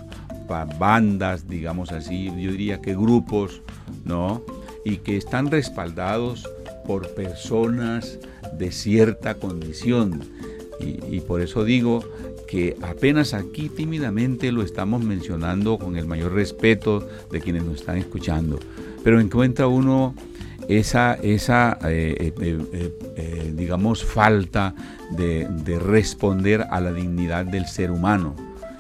bandas, 0.80 1.48
digamos 1.48 1.92
así, 1.92 2.26
yo 2.26 2.52
diría 2.52 2.82
que 2.82 2.94
grupos, 2.94 3.62
¿no? 4.04 4.44
Y 4.84 4.98
que 4.98 5.18
están 5.18 5.50
respaldados 5.50 6.48
por 6.86 7.14
personas 7.16 8.20
de 8.58 8.72
cierta 8.72 9.36
condición. 9.36 10.22
Y, 10.80 11.22
por 11.22 11.42
eso 11.42 11.64
digo 11.64 12.04
que 12.48 12.78
apenas 12.82 13.34
aquí 13.34 13.70
tímidamente 13.70 14.52
lo 14.52 14.62
estamos 14.62 15.04
mencionando 15.04 15.78
con 15.78 15.98
el 15.98 16.06
mayor 16.06 16.34
respeto 16.34 17.08
de 17.32 17.42
quienes 17.42 17.64
nos 17.64 17.76
están 17.76 17.98
escuchando. 17.98 18.60
Pero 19.04 19.20
encuentra 19.20 19.68
uno 19.68 20.16
esa, 20.68 21.16
esa 21.16 21.78
eh, 21.84 22.34
eh, 22.42 22.92
eh, 23.16 23.54
digamos, 23.56 24.04
falta 24.04 24.74
de, 25.12 25.48
de 25.64 25.80
responder 25.80 26.66
a 26.70 26.80
la 26.82 26.92
dignidad 26.92 27.46
del 27.46 27.66
ser 27.68 27.92
humano, 27.92 28.36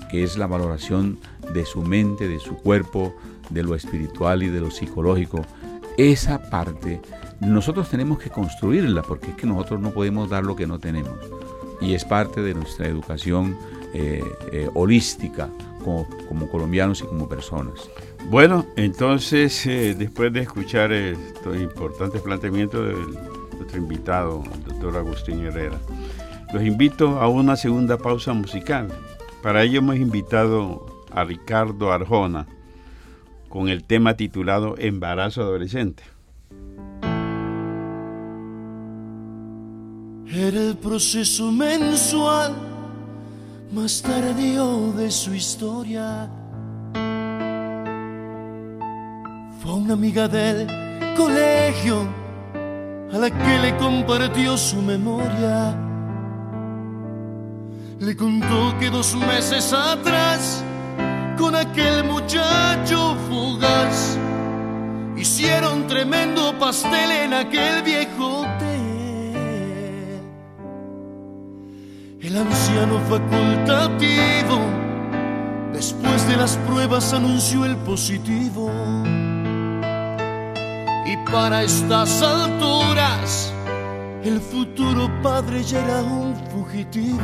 que 0.09 0.23
es 0.23 0.37
la 0.37 0.47
valoración 0.47 1.19
de 1.53 1.65
su 1.65 1.81
mente, 1.81 2.27
de 2.27 2.39
su 2.39 2.55
cuerpo, 2.57 3.15
de 3.49 3.63
lo 3.63 3.75
espiritual 3.75 4.43
y 4.43 4.49
de 4.49 4.61
lo 4.61 4.71
psicológico. 4.71 5.45
Esa 5.97 6.49
parte 6.49 6.99
nosotros 7.39 7.89
tenemos 7.89 8.19
que 8.19 8.29
construirla 8.29 9.01
porque 9.01 9.31
es 9.31 9.35
que 9.35 9.47
nosotros 9.47 9.79
no 9.81 9.91
podemos 9.91 10.29
dar 10.29 10.43
lo 10.43 10.55
que 10.55 10.67
no 10.67 10.79
tenemos. 10.79 11.17
Y 11.81 11.93
es 11.93 12.05
parte 12.05 12.41
de 12.41 12.53
nuestra 12.53 12.87
educación 12.87 13.57
eh, 13.93 14.23
eh, 14.51 14.69
holística 14.73 15.49
como, 15.83 16.49
colombianos 16.49 17.01
y 17.01 17.05
como 17.05 17.29
personas. 17.29 17.89
Bueno, 18.29 18.65
entonces, 18.75 19.65
eh, 19.67 19.95
después 19.97 20.33
de 20.33 20.41
escuchar 20.41 20.91
estos 20.91 21.55
importantes 21.57 22.21
planteamientos 22.21 22.87
de 22.87 22.95
nuestro 23.55 23.77
invitado, 23.77 24.43
el 24.53 24.63
doctor 24.63 24.97
Agustín 24.97 25.45
Herrera, 25.45 25.79
los 26.53 26.63
invito 26.63 27.19
a 27.19 27.27
una 27.27 27.55
segunda 27.55 27.97
pausa 27.97 28.33
musical. 28.33 28.87
Para 29.43 29.63
ello 29.63 29.79
hemos 29.79 29.97
invitado 29.97 31.05
a 31.11 31.23
Ricardo 31.23 31.91
Arjona 31.91 32.47
con 33.47 33.69
el 33.69 33.83
tema 33.83 34.15
titulado 34.15 34.75
Embarazo 34.77 35.43
Adolescente. 35.43 36.03
Era 40.27 40.59
el 40.59 40.77
proceso 40.77 41.51
mensual 41.51 42.55
más 43.71 44.01
tardío 44.01 44.91
de 44.93 45.11
su 45.11 45.35
historia. 45.35 46.27
Fue 49.61 49.73
una 49.73 49.93
amiga 49.93 50.27
del 50.27 50.67
colegio 51.15 52.07
a 53.13 53.17
la 53.17 53.29
que 53.29 53.59
le 53.59 53.77
compartió 53.77 54.57
su 54.57 54.81
memoria. 54.81 55.77
Le 57.99 58.15
contó 58.17 58.75
que 58.79 58.89
dos 58.89 59.15
meses 59.15 59.73
atrás 59.73 60.63
con 61.37 61.55
aquel 61.55 62.03
muchacho 62.03 63.15
fugaz. 63.29 64.17
Hicieron 65.15 65.85
tremendo 65.87 66.57
pastel 66.57 67.11
en 67.11 67.33
aquel 67.33 67.83
viejo 67.83 68.45
El 72.25 72.35
anciano 72.37 72.99
facultativo, 73.01 74.57
después 75.71 76.27
de 76.27 76.35
las 76.35 76.57
pruebas, 76.65 77.13
anunció 77.13 77.65
el 77.65 77.75
positivo. 77.77 78.71
Y 81.05 81.31
para 81.31 81.61
estas 81.61 82.23
alturas, 82.23 83.53
el 84.23 84.41
futuro 84.41 85.07
padre 85.21 85.63
ya 85.63 85.79
era 85.85 86.01
un 86.01 86.35
fugitivo. 86.49 87.19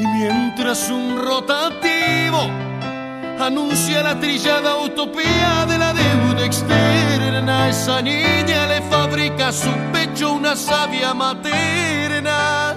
Y 0.00 0.04
mientras 0.04 0.90
un 0.90 1.24
rotativo 1.24 2.50
anuncia 3.46 4.02
la 4.02 4.18
trillada 4.20 4.76
utopía 4.76 5.64
de 5.66 5.78
la 5.78 5.92
deuda 5.94 6.44
externa, 6.44 7.68
esa 7.68 8.02
niña 8.02 8.66
le 8.66 8.82
fabrica 8.82 9.48
a 9.48 9.52
su 9.52 9.70
pecho 9.92 10.32
una 10.32 10.54
savia 10.54 11.14
materna. 11.14 12.76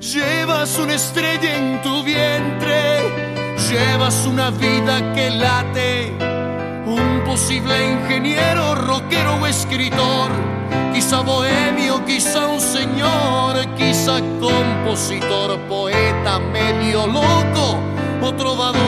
Llevas 0.00 0.78
una 0.78 0.94
estrella 0.94 1.56
en 1.56 1.82
tu 1.82 2.02
vientre, 2.02 3.56
llevas 3.68 4.26
una 4.26 4.50
vida 4.50 5.12
que 5.14 5.30
late, 5.30 6.12
un 6.86 7.22
posible 7.24 7.92
ingeniero, 7.92 8.74
rockero 8.74 9.36
o 9.42 9.46
escritor 9.46 10.30
quizá 10.94 11.20
bohemio, 11.20 12.04
quizá 12.04 12.46
un 12.46 12.60
señor, 12.60 13.56
quizá 13.76 14.20
compositor, 14.40 15.58
poeta 15.68 16.38
medio 16.38 17.06
loco 17.06 17.99
o 18.22 18.32
trovador, 18.32 18.80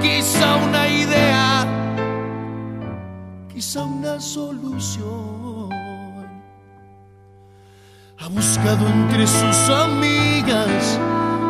quizá 0.00 0.56
una 0.56 0.88
idea, 0.88 1.66
quizá 3.52 3.84
una 3.84 4.20
solución. 4.20 5.70
Ha 8.18 8.28
buscado 8.28 8.86
entre 8.86 9.26
sus 9.26 9.70
amigas 9.70 10.98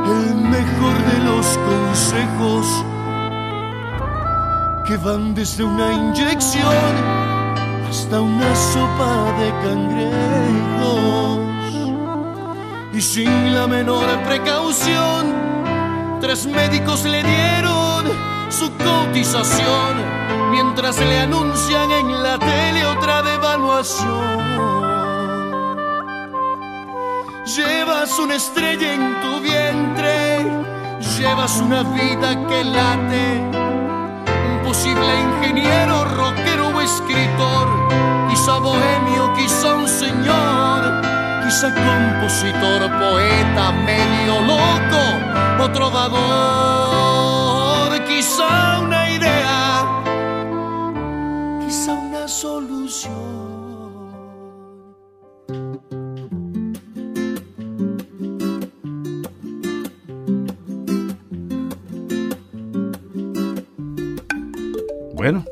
el 0.07 0.35
mejor 0.37 0.97
de 1.11 1.19
los 1.25 1.47
consejos 1.59 2.67
que 4.87 4.97
van 4.97 5.35
desde 5.35 5.63
una 5.65 5.93
inyección 5.93 7.21
hasta 7.89 8.21
una 8.21 8.55
sopa 8.55 9.33
de 9.41 9.51
cangrejos. 9.65 11.41
Y 12.93 13.01
sin 13.01 13.55
la 13.55 13.67
menor 13.67 14.07
precaución, 14.25 15.27
tres 16.21 16.47
médicos 16.47 17.05
le 17.05 17.23
dieron 17.23 18.05
su 18.51 18.71
cotización 18.77 19.97
mientras 20.51 20.99
le 20.99 21.21
anuncian 21.21 21.91
en 21.91 22.23
la 22.23 22.39
tele 22.39 22.85
otra 22.87 23.23
devaluación. 23.23 24.41
Llevas 27.57 28.19
una 28.19 28.35
estrella 28.35 28.95
en 28.95 29.21
tu 29.23 29.41
vientre, 29.41 30.47
llevas 31.19 31.57
una 31.59 31.83
vida 31.83 32.47
que 32.49 32.65
late, 32.65 33.41
un 34.53 34.63
posible 34.63 35.13
ingeniero 35.21 36.05
rockero 36.05 36.81
escritor, 36.81 37.67
quizá 38.29 38.59
bohemio, 38.59 39.33
quizá 39.37 39.75
un 39.75 39.89
señor, 39.89 40.80
quizá 41.51 41.69
compositor, 41.75 42.81
poeta 43.01 43.73
medio 43.73 44.41
loco 44.41 45.03
o 45.65 45.69
trovador, 45.71 47.11
quizá 48.07 48.79
una 48.79 49.11
idea, 49.11 49.85
quizá 51.67 51.95
una 51.95 52.29
solución. 52.29 53.11
Bueno, 65.15 65.45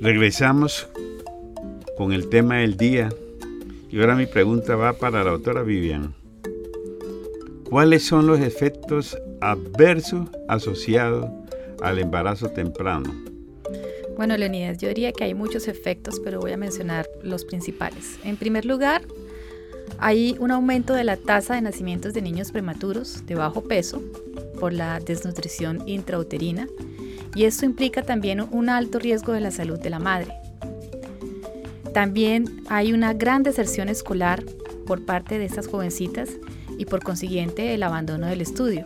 Regresamos 0.00 0.88
con 1.96 2.12
el 2.12 2.28
tema 2.28 2.56
del 2.56 2.76
día 2.76 3.08
y 3.90 4.00
ahora 4.00 4.14
mi 4.14 4.26
pregunta 4.26 4.76
va 4.76 4.92
para 4.94 5.24
la 5.24 5.30
doctora 5.30 5.62
Vivian. 5.62 6.14
¿Cuáles 7.68 8.04
son 8.04 8.26
los 8.26 8.40
efectos 8.40 9.16
adversos 9.40 10.28
asociados 10.48 11.30
al 11.82 11.98
embarazo 11.98 12.48
temprano? 12.50 13.12
Bueno, 14.16 14.36
Leonidas, 14.36 14.78
yo 14.78 14.88
diría 14.88 15.12
que 15.12 15.24
hay 15.24 15.34
muchos 15.34 15.68
efectos, 15.68 16.20
pero 16.20 16.40
voy 16.40 16.52
a 16.52 16.56
mencionar 16.56 17.06
los 17.22 17.44
principales. 17.44 18.18
En 18.24 18.36
primer 18.36 18.64
lugar, 18.64 19.02
hay 19.98 20.36
un 20.38 20.50
aumento 20.50 20.94
de 20.94 21.04
la 21.04 21.16
tasa 21.16 21.54
de 21.54 21.60
nacimientos 21.60 22.14
de 22.14 22.22
niños 22.22 22.52
prematuros 22.52 23.26
de 23.26 23.34
bajo 23.34 23.62
peso 23.62 24.02
por 24.58 24.72
la 24.72 25.00
desnutrición 25.00 25.86
intrauterina 25.86 26.66
y 27.34 27.44
esto 27.44 27.66
implica 27.66 28.02
también 28.02 28.40
un 28.40 28.68
alto 28.70 28.98
riesgo 28.98 29.32
de 29.32 29.40
la 29.40 29.50
salud 29.50 29.78
de 29.78 29.90
la 29.90 29.98
madre. 29.98 30.32
También 31.96 32.60
hay 32.68 32.92
una 32.92 33.14
gran 33.14 33.42
deserción 33.42 33.88
escolar 33.88 34.44
por 34.86 35.06
parte 35.06 35.38
de 35.38 35.46
estas 35.46 35.66
jovencitas 35.66 36.28
y 36.76 36.84
por 36.84 37.02
consiguiente 37.02 37.72
el 37.72 37.82
abandono 37.82 38.26
del 38.26 38.42
estudio. 38.42 38.84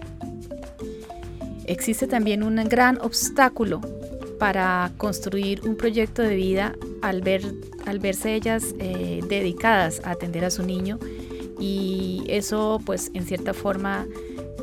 Existe 1.64 2.06
también 2.06 2.44
un 2.44 2.54
gran 2.68 3.00
obstáculo 3.00 3.80
para 4.38 4.92
construir 4.96 5.62
un 5.66 5.74
proyecto 5.74 6.22
de 6.22 6.36
vida 6.36 6.76
al, 7.02 7.20
ver, 7.20 7.42
al 7.84 7.98
verse 7.98 8.36
ellas 8.36 8.76
eh, 8.78 9.22
dedicadas 9.28 10.00
a 10.04 10.12
atender 10.12 10.44
a 10.44 10.50
su 10.52 10.62
niño 10.62 11.00
y 11.58 12.22
eso 12.28 12.80
pues 12.86 13.10
en 13.14 13.26
cierta 13.26 13.54
forma 13.54 14.06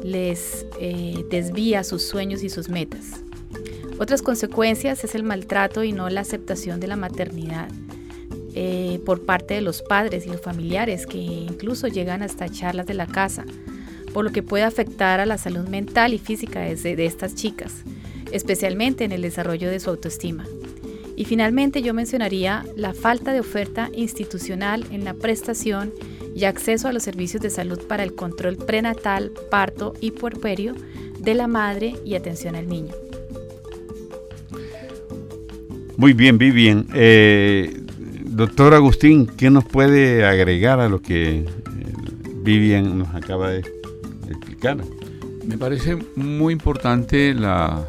les 0.05 0.65
eh, 0.79 1.25
desvía 1.29 1.83
sus 1.83 2.03
sueños 2.03 2.43
y 2.43 2.49
sus 2.49 2.69
metas. 2.69 3.21
Otras 3.99 4.21
consecuencias 4.21 5.03
es 5.03 5.15
el 5.15 5.23
maltrato 5.23 5.83
y 5.83 5.91
no 5.91 6.09
la 6.09 6.21
aceptación 6.21 6.79
de 6.79 6.87
la 6.87 6.95
maternidad 6.95 7.67
eh, 8.59 8.99
por 9.05 9.23
parte 9.23 9.53
de 9.53 9.61
los 9.61 9.83
padres 9.83 10.25
y 10.25 10.29
los 10.29 10.41
familiares 10.41 11.05
que 11.05 11.19
incluso 11.19 11.87
llegan 11.87 12.23
hasta 12.23 12.49
charlas 12.49 12.87
de 12.87 12.95
la 12.95 13.05
casa, 13.05 13.45
por 14.15 14.25
lo 14.25 14.31
que 14.31 14.41
puede 14.41 14.63
afectar 14.63 15.19
a 15.19 15.27
la 15.27 15.37
salud 15.37 15.67
mental 15.67 16.15
y 16.15 16.17
física 16.17 16.61
de, 16.61 17.05
estas 17.05 17.35
chicas, 17.35 17.83
especialmente 18.31 19.03
en 19.03 19.11
el 19.11 19.21
desarrollo 19.21 19.69
de 19.69 19.79
su 19.79 19.91
autoestima. 19.91 20.47
Y 21.15 21.25
finalmente 21.25 21.83
yo 21.83 21.93
mencionaría 21.93 22.65
la 22.75 22.95
falta 22.95 23.31
de 23.31 23.41
oferta 23.41 23.91
institucional 23.93 24.87
en 24.89 25.03
la 25.03 25.13
prestación 25.13 25.93
y 26.35 26.45
acceso 26.45 26.87
a 26.87 26.93
los 26.93 27.03
servicios 27.03 27.43
de 27.43 27.51
salud 27.51 27.85
para 27.87 28.01
el 28.01 28.15
control 28.15 28.57
prenatal, 28.57 29.33
parto 29.51 29.93
y 30.01 30.09
puerperio 30.09 30.73
de 31.19 31.35
la 31.35 31.45
madre 31.45 31.93
y 32.03 32.15
atención 32.15 32.55
al 32.55 32.67
niño. 32.67 32.95
Muy 35.95 36.13
bien, 36.13 36.39
Vivian. 36.39 36.87
Eh, 36.95 37.83
doctor 38.37 38.75
Agustín, 38.75 39.25
¿qué 39.25 39.49
nos 39.49 39.65
puede 39.65 40.23
agregar 40.23 40.79
a 40.79 40.87
lo 40.87 41.01
que 41.01 41.39
eh, 41.39 41.45
Vivian 42.43 42.99
nos 42.99 43.15
acaba 43.15 43.49
de 43.49 43.63
explicar? 44.29 44.77
Me 45.43 45.57
parece 45.57 45.97
muy 46.15 46.53
importante 46.53 47.33
la, 47.33 47.87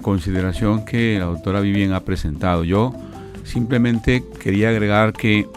consideración 0.00 0.84
que 0.84 1.18
la 1.18 1.24
doctora 1.24 1.58
Vivian 1.58 1.92
ha 1.92 2.04
presentado. 2.04 2.62
Yo 2.62 2.94
simplemente 3.42 4.22
quería 4.38 4.68
agregar 4.68 5.12
que 5.12 5.48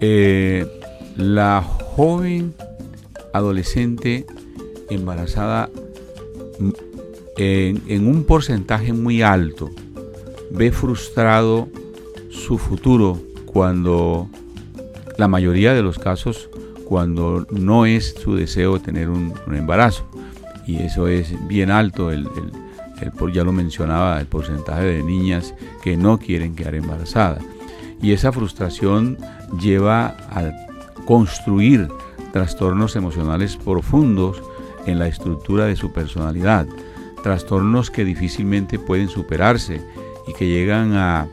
eh, 0.00 0.66
la 1.14 1.62
joven 1.62 2.54
adolescente 3.34 4.24
embarazada 4.88 5.68
mm, 6.58 6.70
en, 7.36 8.08
un 8.08 8.24
porcentaje 8.24 8.94
muy 8.94 9.20
alto 9.20 9.70
ve 10.50 10.72
frustrado 10.72 11.68
su 12.38 12.58
futuro 12.58 13.20
cuando 13.46 14.28
la 15.16 15.28
mayoría 15.28 15.74
de 15.74 15.82
los 15.82 15.98
casos 15.98 16.48
cuando 16.84 17.46
no 17.50 17.84
es 17.84 18.14
su 18.14 18.34
deseo 18.34 18.80
tener 18.80 19.10
un, 19.10 19.34
embarazo. 19.52 20.04
Y 20.66 20.82
eso 20.82 21.06
es 21.06 21.34
bien 21.46 21.70
alto 21.70 22.10
el, 22.10 22.26
el, 23.00 23.32
ya 23.32 23.44
lo 23.44 23.52
mencionaba 23.52 24.18
el 24.20 24.26
porcentaje 24.26 24.84
de 24.84 25.02
niñas 25.02 25.54
que 25.82 25.96
no 25.96 26.18
quieren 26.18 26.56
quedar 26.56 26.74
embarazadas. 26.74 27.42
Y 28.00 28.12
esa 28.12 28.32
frustración 28.32 29.18
lleva 29.60 30.16
a 30.30 30.50
construir 31.04 31.88
trastornos 32.32 32.96
emocionales 32.96 33.56
profundos 33.56 34.42
en 34.86 34.98
la 34.98 35.08
estructura 35.08 35.66
de 35.66 35.76
su 35.76 35.92
personalidad, 35.92 36.66
trastornos 37.22 37.90
que 37.90 38.04
difícilmente 38.04 38.78
pueden 38.78 39.08
superarse 39.08 39.82
y 40.26 40.32
que 40.34 40.46
llegan 40.46 40.94
a, 40.94 41.28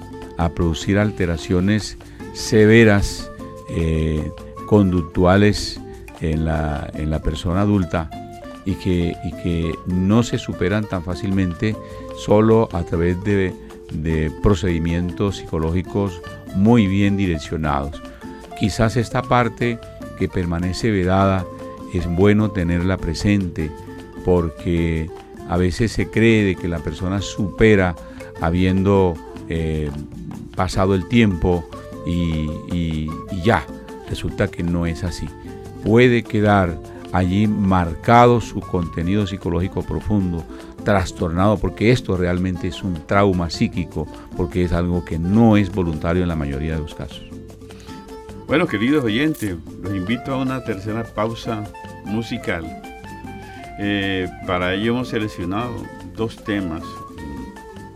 producir 0.54 1.00
alteraciones 1.00 1.98
severas, 2.34 3.32
eh, 3.70 4.32
conductuales 4.66 5.80
en 6.22 6.46
la, 6.46 6.90
en 6.94 7.10
la, 7.10 7.22
persona 7.22 7.62
adulta 7.62 8.10
y 8.66 8.76
que, 8.76 9.16
y 9.24 9.32
que, 9.44 9.74
no 9.86 10.24
se 10.24 10.38
superan 10.38 10.86
tan 10.86 11.04
fácilmente 11.04 11.76
solo 12.18 12.70
a 12.74 12.84
través 12.84 13.24
de, 13.24 13.54
de 13.92 14.32
procedimientos 14.42 15.38
psicológicos 15.38 16.22
muy 16.56 16.88
bien 16.88 17.18
direccionados. 17.18 18.02
Quizás 18.60 18.98
esta 18.98 19.22
parte 19.22 19.80
que 20.18 20.30
permanece 20.30 20.92
vedada 20.92 21.46
es 21.94 22.08
bueno 22.08 22.52
tenerla 22.52 22.98
presente 22.98 23.70
porque 24.24 25.10
a 25.50 25.58
veces 25.58 25.92
se 25.92 26.10
cree 26.10 26.44
de 26.44 26.56
que 26.56 26.68
la 26.68 26.80
persona 26.80 27.22
supera 27.22 27.96
habiendo 28.42 29.14
eh, 29.50 29.90
pasado 30.56 30.96
el 30.96 31.08
tiempo 31.08 31.68
y, 32.06 33.10
ya. 33.44 33.66
Resulta 34.10 34.48
que 34.48 34.62
no 34.62 34.86
es 34.86 35.04
así. 35.04 35.28
Puede 35.84 36.24
quedar 36.24 36.78
allí 37.12 37.48
marcado 37.48 38.40
su 38.40 38.60
contenido 38.60 39.26
psicológico 39.26 39.82
profundo, 39.82 40.44
trastornado, 40.84 41.58
porque 41.58 41.92
esto 41.92 42.16
realmente 42.16 42.68
es 42.68 42.84
un 42.84 42.94
trauma 43.08 43.50
psíquico, 43.50 44.08
porque 44.38 44.64
es 44.64 44.74
algo 44.74 45.04
que 45.04 45.18
no 45.18 45.58
es 45.58 45.72
voluntario 45.72 46.22
en 46.22 46.30
la 46.30 46.36
mayoría 46.36 46.76
de 46.76 46.82
los 46.82 46.94
casos. 46.94 47.24
Bueno, 48.48 48.68
queridos 48.68 49.04
oyentes, 49.04 49.56
los 49.82 49.96
invito 49.96 50.34
a 50.34 50.38
una 50.38 50.64
tercera 50.64 51.04
pausa 51.04 51.64
musical. 52.06 52.64
Eh, 53.80 54.30
para 54.46 54.76
ello 54.76 54.92
hemos 54.92 55.10
seleccionado 55.10 55.74
dos 56.16 56.36
temas 56.44 56.84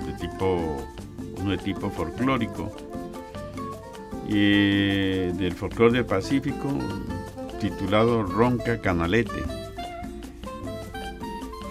de 0.05 0.13
tipo, 0.13 0.81
uno 1.41 1.51
de 1.51 1.57
tipo 1.57 1.89
folclórico 1.89 2.71
y 4.27 5.31
del 5.37 5.53
folclore 5.53 5.93
del 5.93 6.05
Pacífico 6.05 6.69
titulado 7.59 8.23
Ronca 8.23 8.79
Canalete 8.79 9.43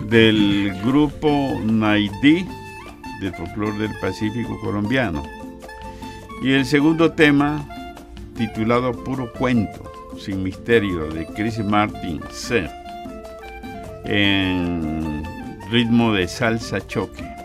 del 0.09 0.73
grupo 0.85 1.61
Naidí 1.65 2.47
del 3.21 3.35
folclore 3.35 3.79
del 3.79 3.99
Pacífico 4.01 4.59
colombiano 4.61 5.23
y 6.43 6.53
el 6.53 6.65
segundo 6.65 7.13
tema 7.13 7.67
titulado 8.37 8.93
Puro 8.93 9.33
Cuento, 9.33 9.91
sin 10.17 10.45
misterio, 10.45 11.09
de 11.09 11.27
Chris 11.27 11.59
Martin 11.59 12.21
C. 12.31 12.71
en 14.05 15.25
ritmo 15.71 16.13
de 16.13 16.29
salsa 16.29 16.87
choque. 16.87 17.38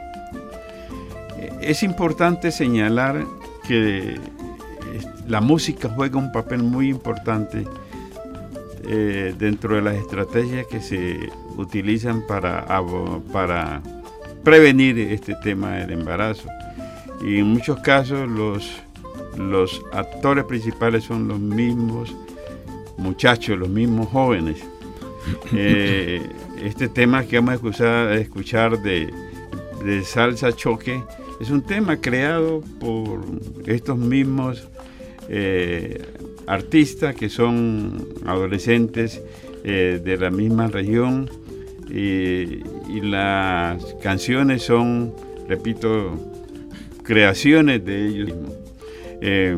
Es 1.65 1.83
importante 1.83 2.51
señalar 2.51 3.25
que 3.67 4.19
la 5.27 5.41
música 5.41 5.89
juega 5.89 6.17
un 6.17 6.31
papel 6.31 6.63
muy 6.63 6.89
importante 6.89 7.65
eh, 8.87 9.33
dentro 9.37 9.75
de 9.75 9.81
las 9.81 9.95
estrategias 9.95 10.67
que 10.67 10.81
se 10.81 11.29
utilizan 11.57 12.25
para, 12.27 12.65
para 13.31 13.81
prevenir 14.43 14.99
este 14.99 15.35
tema 15.43 15.77
del 15.77 15.91
embarazo. 15.91 16.49
Y 17.25 17.39
en 17.39 17.47
muchos 17.47 17.79
casos 17.79 18.27
los 18.27 18.83
los 19.37 19.83
actores 19.91 20.45
principales 20.45 21.03
son 21.03 21.27
los 21.27 21.39
mismos 21.39 22.15
muchachos, 22.97 23.57
los 23.57 23.69
mismos 23.69 24.07
jóvenes. 24.09 24.63
Eh, 25.55 26.21
este 26.61 26.89
tema 26.89 27.23
que 27.23 27.39
vamos 27.39 27.79
a 27.79 28.13
escuchar, 28.15 28.81
de, 28.81 30.03
salsa 30.03 30.51
choque 30.51 31.01
es 31.39 31.49
un 31.49 31.61
tema 31.61 31.97
creado 31.97 32.61
por 32.79 33.21
estos 33.65 33.97
mismos 33.97 34.67
eh, 35.29 36.01
artistas 36.47 37.15
que 37.15 37.29
son 37.29 38.07
adolescentes 38.25 39.21
eh, 39.63 40.01
de 40.03 40.17
la 40.17 40.29
misma 40.29 40.67
región 40.67 41.29
y 41.89 43.01
las 43.01 43.83
canciones 44.01 44.63
son, 44.63 45.13
repito, 45.47 46.17
creaciones 47.03 47.85
de 47.85 48.07
ellos 48.07 48.27
mismos. 48.27 48.53
Eh, 49.21 49.57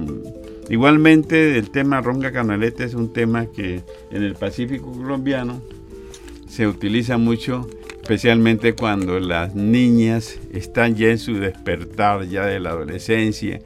igualmente 0.69 1.57
el 1.57 1.69
tema 1.71 2.01
ronga 2.01 2.31
canalete 2.31 2.83
es 2.83 2.93
un 2.93 3.13
tema 3.13 3.45
que 3.47 3.81
en 4.11 4.23
el 4.23 4.35
Pacífico 4.35 4.91
colombiano 4.91 5.61
se 6.47 6.67
utiliza 6.67 7.17
mucho, 7.17 7.67
especialmente 8.05 8.73
cuando 8.73 9.19
las 9.19 9.55
niñas 9.55 10.39
están 10.53 10.95
ya 10.95 11.09
en 11.09 11.17
su 11.17 11.39
despertar, 11.39 12.27
ya 12.27 12.45
de 12.45 12.59
la 12.59 12.69
adolescencia, 12.69 13.59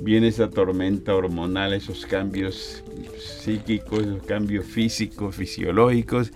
viene 0.00 0.26
esa 0.26 0.50
tormenta 0.50 1.14
hormonal, 1.14 1.72
esos 1.74 2.04
cambios 2.04 2.82
psíquicos, 3.20 4.00
esos 4.00 4.24
cambios 4.24 4.66
físicos, 4.66 5.36
fisiológicos, 5.36 6.32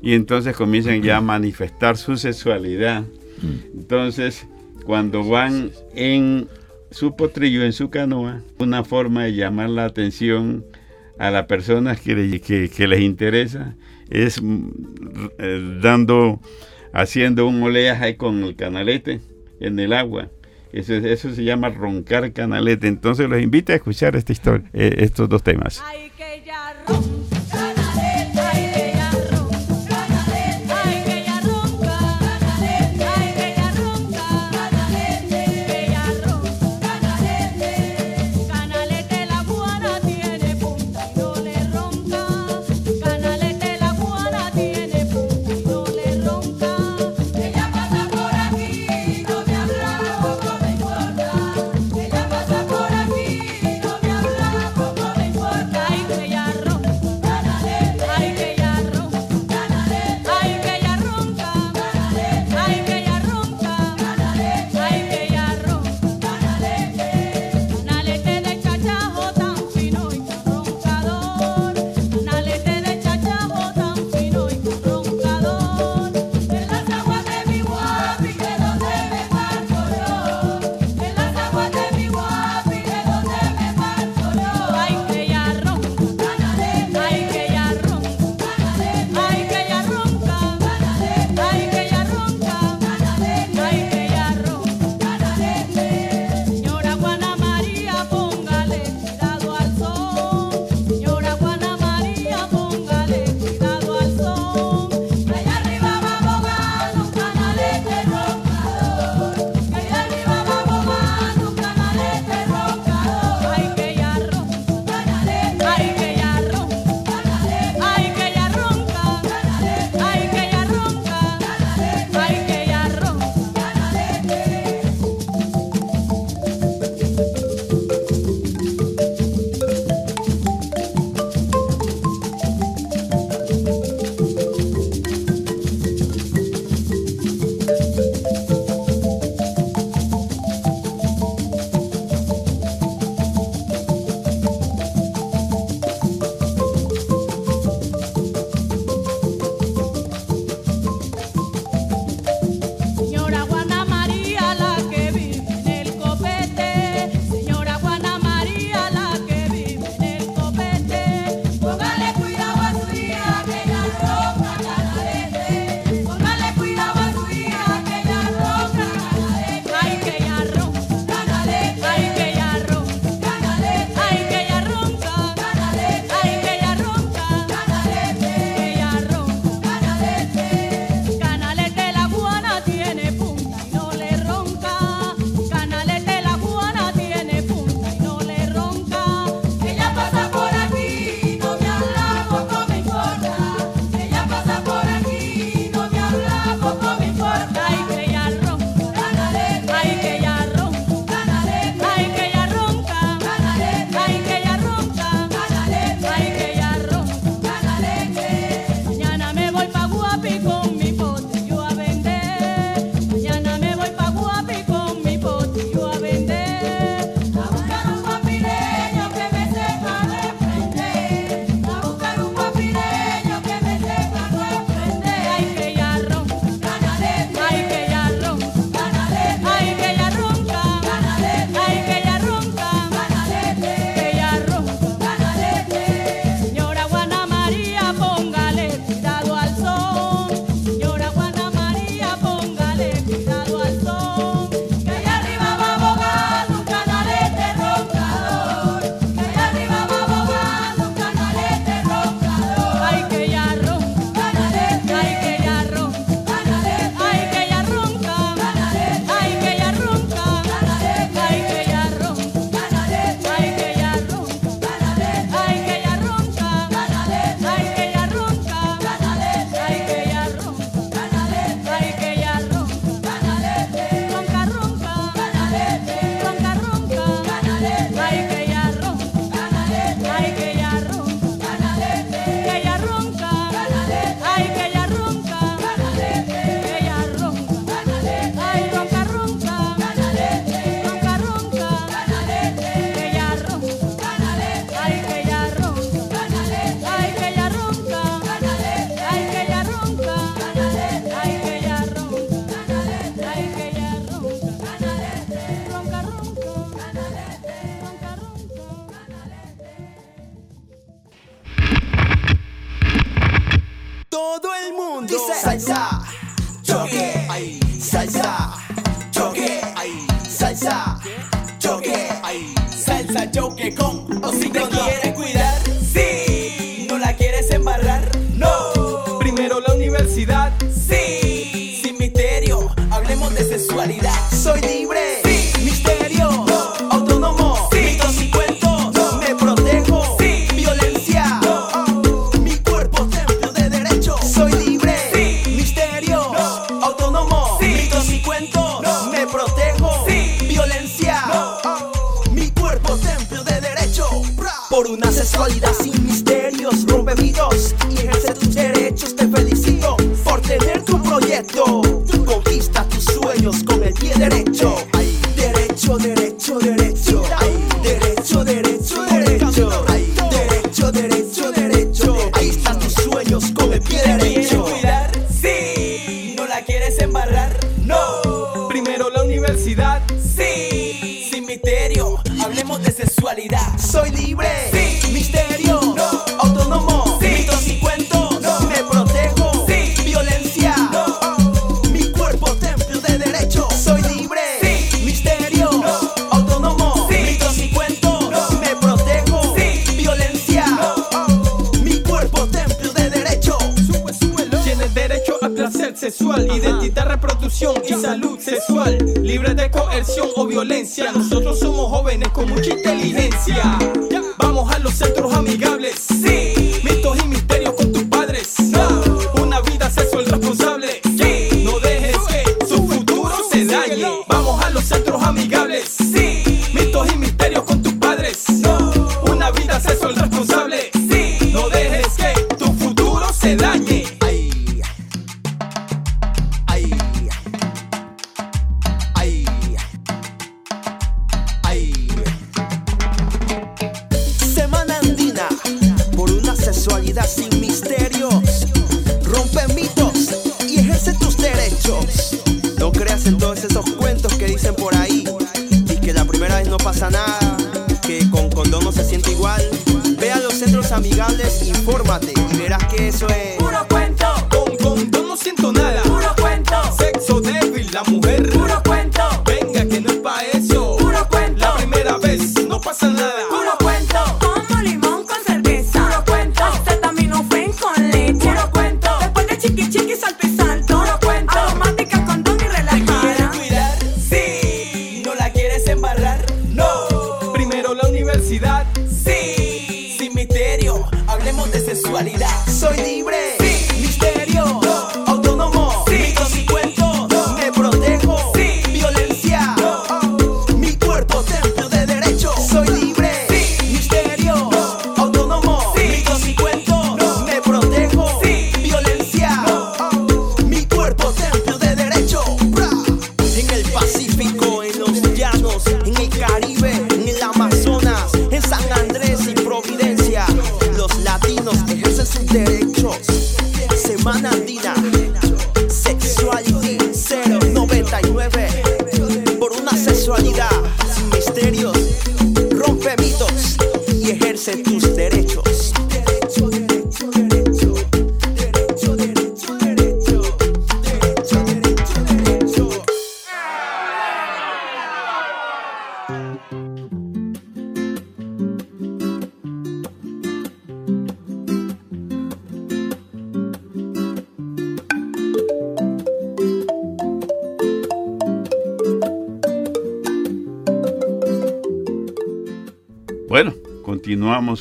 y 0.00 0.14
entonces 0.14 0.54
comienzan 0.54 1.02
ya 1.02 1.16
a 1.16 1.20
manifestar 1.20 1.96
su 1.96 2.16
sexualidad. 2.16 3.02
Mm. 3.02 3.78
Entonces, 3.80 4.46
cuando 4.86 5.24
van 5.24 5.72
en 5.96 6.46
su 6.92 7.16
potrillo 7.16 7.64
en 7.64 7.72
su 7.72 7.90
canoa, 7.90 8.40
una 8.58 8.84
forma 8.84 9.24
de 9.24 9.34
llamar 9.34 9.70
la 9.70 9.84
atención 9.84 10.64
a 11.18 11.32
las 11.32 11.46
personas 11.46 12.00
que, 12.00 12.14
les 12.14 13.00
interesa 13.00 13.74
es 14.10 14.40
mm, 14.40 14.68
eh, 15.38 15.78
dando, 15.82 16.40
haciendo 16.92 17.46
un 17.46 17.62
oleaje 17.62 18.16
con 18.16 18.42
el 18.44 18.56
canalete 18.56 19.20
en 19.60 19.78
el 19.78 19.92
agua. 19.92 20.30
Eso, 20.72 20.94
eso 20.94 21.34
se 21.34 21.44
llama 21.44 21.70
roncar 21.70 22.32
canalete. 22.32 22.86
Entonces 22.88 23.28
los 23.28 23.40
invito 23.40 23.72
a 23.72 23.76
escuchar 23.76 24.16
esta 24.16 24.32
historia, 24.32 24.68
eh, 24.72 24.96
estos 24.98 25.28
dos 25.28 25.42
temas. 25.42 25.82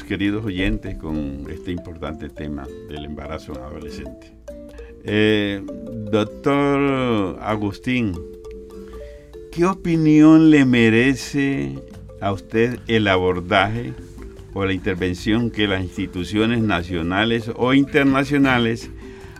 queridos 0.10 0.44
oyentes 0.44 0.98
con 0.98 1.46
este 1.52 1.72
importante 1.72 2.30
tema 2.30 2.68
del 2.90 3.06
embarazo 3.06 3.54
en 3.54 3.62
adolescente. 3.62 4.34
Eh, 5.04 5.62
doctor 6.12 7.38
Agustín, 7.40 8.20
¿qué 9.52 9.66
opinión 9.68 10.50
le 10.50 10.66
merece 10.66 11.78
a 12.22 12.32
usted 12.32 12.80
el 12.88 13.08
abordaje 13.08 13.94
o 14.56 14.66
la 14.66 14.74
intervención 14.74 15.52
que 15.52 15.68
las 15.68 15.84
instituciones 15.84 16.64
nacionales 16.64 17.52
o 17.56 17.76
internacionales 17.76 18.90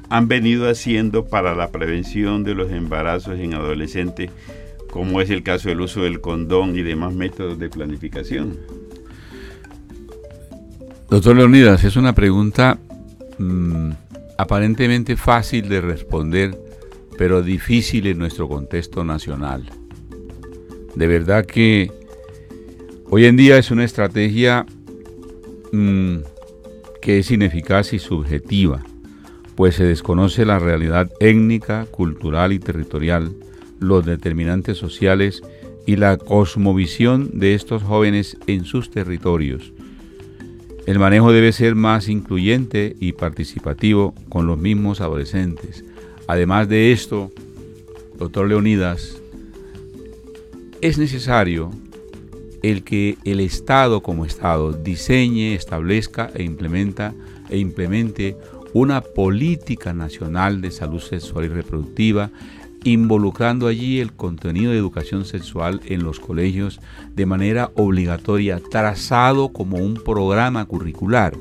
han 0.10 0.28
venido 0.28 0.70
haciendo 0.70 1.26
para 1.26 1.56
la 1.56 1.72
prevención 1.72 2.44
de 2.44 2.54
los 2.54 2.72
embarazos 2.72 3.40
en 3.40 3.56
adolescentes, 3.56 4.30
como 4.92 5.20
es 5.20 5.32
el 5.32 5.42
caso 5.42 5.70
del 5.70 5.82
uso 5.82 6.04
del 6.04 6.22
condón 6.22 6.78
y 6.78 6.84
demás 6.84 7.16
métodos 7.16 7.58
de 7.58 7.70
planificación? 7.70 8.79
Doctor 11.10 11.36
Leonidas, 11.36 11.84
es 11.86 11.96
una 11.96 12.14
pregunta 12.14 12.78
mm, 13.40 13.90
aparentemente 14.38 15.18
fácil 15.18 15.68
de 15.68 15.82
responder, 15.82 16.56
pero 17.18 17.42
difícil 17.42 18.06
en 18.06 18.20
nuestro 18.20 18.48
contexto 18.48 19.04
nacional. 19.04 19.64
De 20.94 21.08
verdad 21.08 21.48
que 21.48 21.92
hoy 23.10 23.26
en 23.26 23.38
día 23.38 23.58
es 23.58 23.72
una 23.72 23.86
estrategia 23.86 24.68
mm, 25.72 26.18
que 27.02 27.18
es 27.18 27.32
ineficaz 27.32 27.94
y 27.94 27.98
subjetiva, 27.98 28.84
pues 29.56 29.78
se 29.78 29.86
desconoce 29.86 30.46
la 30.46 30.60
realidad 30.60 31.10
étnica, 31.20 31.88
cultural 31.90 32.54
y 32.54 32.60
territorial, 32.60 33.34
los 33.80 34.06
determinantes 34.06 34.78
sociales 34.78 35.42
y 35.88 35.96
la 35.96 36.18
cosmovisión 36.18 37.40
de 37.40 37.56
estos 37.56 37.82
jóvenes 37.82 38.38
en 38.46 38.64
sus 38.64 38.92
territorios 38.92 39.74
el 40.90 40.98
manejo 40.98 41.32
debe 41.32 41.52
ser 41.52 41.76
más 41.76 42.10
incluyente 42.10 42.96
y 43.00 43.12
participativo 43.12 44.16
con 44.28 44.48
los 44.48 44.58
mismos 44.58 45.02
adolescentes. 45.02 45.86
Además 46.26 46.68
de 46.68 46.92
esto, 46.92 47.32
doctor 48.18 48.48
Leonidas, 48.48 49.22
es 50.82 50.98
necesario 50.98 51.70
el 52.64 52.84
que 52.84 53.20
el 53.24 53.40
Estado 53.40 54.02
como 54.02 54.26
Estado 54.26 54.74
diseñe, 54.74 55.54
establezca 55.54 56.32
e 56.34 56.42
implementa 56.42 57.14
e 57.52 57.60
implemente 57.60 58.36
una 58.74 59.02
política 59.02 59.94
nacional 59.94 60.60
de 60.60 60.72
salud 60.72 61.02
sexual 61.02 61.46
y 61.46 61.50
reproductiva, 61.50 62.32
involucrando 62.84 63.68
allí 63.68 64.00
el 64.00 64.14
contenido 64.14 64.72
de 64.72 64.78
educación 64.78 65.26
sexual 65.26 65.82
en 65.86 66.04
los 66.04 66.20
colegios 66.20 66.80
de 67.16 67.26
manera 67.26 67.72
obligatoria, 67.76 68.60
trazado 68.72 69.50
como 69.50 69.78
un 69.78 69.96
programa 69.96 70.66
curricular, 70.66 71.34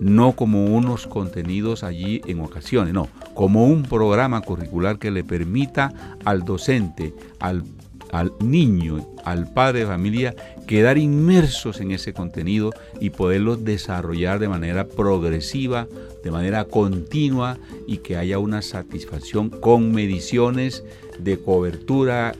no 0.00 0.32
como 0.32 0.64
unos 0.66 1.06
contenidos 1.06 1.84
allí 1.84 2.20
en 2.26 2.40
ocasiones, 2.40 2.92
no, 2.92 3.08
como 3.34 3.66
un 3.66 3.82
programa 3.84 4.40
curricular 4.40 4.98
que 4.98 5.10
le 5.10 5.24
permita 5.24 6.18
al 6.24 6.44
docente, 6.44 7.14
al, 7.38 7.64
al 8.12 8.32
niño, 8.40 9.06
al 9.24 9.52
padre 9.52 9.80
de 9.80 9.86
familia, 9.86 10.34
quedar 10.66 10.98
inmersos 10.98 11.80
en 11.80 11.92
ese 11.92 12.12
contenido 12.12 12.72
y 13.00 13.10
poderlos 13.10 13.64
desarrollar 13.64 14.38
de 14.38 14.48
manera 14.48 14.86
progresiva, 14.86 15.86
de 16.24 16.30
manera 16.30 16.64
continua 16.64 17.58
y 17.86 17.98
que 17.98 18.16
haya 18.16 18.38
una 18.38 18.62
satisfacción 18.62 19.50
con 19.50 19.92
mediciones 19.92 20.82
de 21.18 21.38
cobertura, 21.38 22.34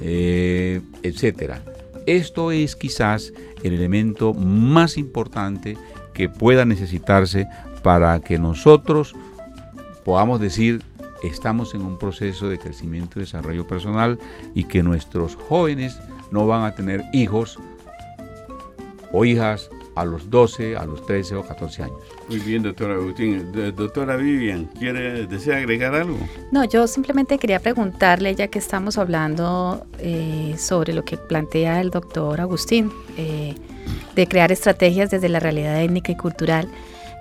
eh, 0.00 0.80
etcétera. 1.02 1.62
Esto 2.06 2.50
es 2.52 2.74
quizás 2.74 3.34
el 3.62 3.74
elemento 3.74 4.32
más 4.32 4.96
importante 4.96 5.76
que 6.14 6.30
pueda 6.30 6.64
necesitarse 6.64 7.46
para 7.82 8.18
que 8.20 8.38
nosotros 8.38 9.14
podamos 10.04 10.40
decir 10.40 10.82
estamos 11.22 11.74
en 11.74 11.82
un 11.82 11.98
proceso 11.98 12.48
de 12.48 12.58
crecimiento 12.58 13.18
y 13.18 13.22
desarrollo 13.22 13.66
personal 13.66 14.18
y 14.54 14.64
que 14.64 14.82
nuestros 14.82 15.36
jóvenes 15.36 15.98
no 16.30 16.46
van 16.46 16.64
a 16.64 16.74
tener 16.74 17.04
hijos 17.12 17.58
o 19.12 19.24
hijas 19.24 19.70
a 19.98 20.04
los 20.04 20.30
12, 20.30 20.76
a 20.76 20.84
los 20.84 21.04
13 21.04 21.34
o 21.36 21.42
14 21.42 21.82
años. 21.82 21.98
Muy 22.28 22.38
bien, 22.38 22.62
doctora 22.62 22.94
Agustín. 22.94 23.52
Doctora 23.74 24.16
Vivian, 24.16 24.66
¿quiere, 24.78 25.26
¿desea 25.26 25.56
agregar 25.56 25.94
algo? 25.94 26.18
No, 26.52 26.64
yo 26.64 26.86
simplemente 26.86 27.38
quería 27.38 27.58
preguntarle, 27.58 28.34
ya 28.34 28.48
que 28.48 28.58
estamos 28.58 28.98
hablando 28.98 29.86
eh, 29.98 30.54
sobre 30.58 30.92
lo 30.92 31.04
que 31.04 31.16
plantea 31.16 31.80
el 31.80 31.90
doctor 31.90 32.40
Agustín, 32.40 32.92
eh, 33.16 33.54
de 34.14 34.26
crear 34.26 34.52
estrategias 34.52 35.10
desde 35.10 35.28
la 35.28 35.40
realidad 35.40 35.82
étnica 35.82 36.12
y 36.12 36.16
cultural. 36.16 36.68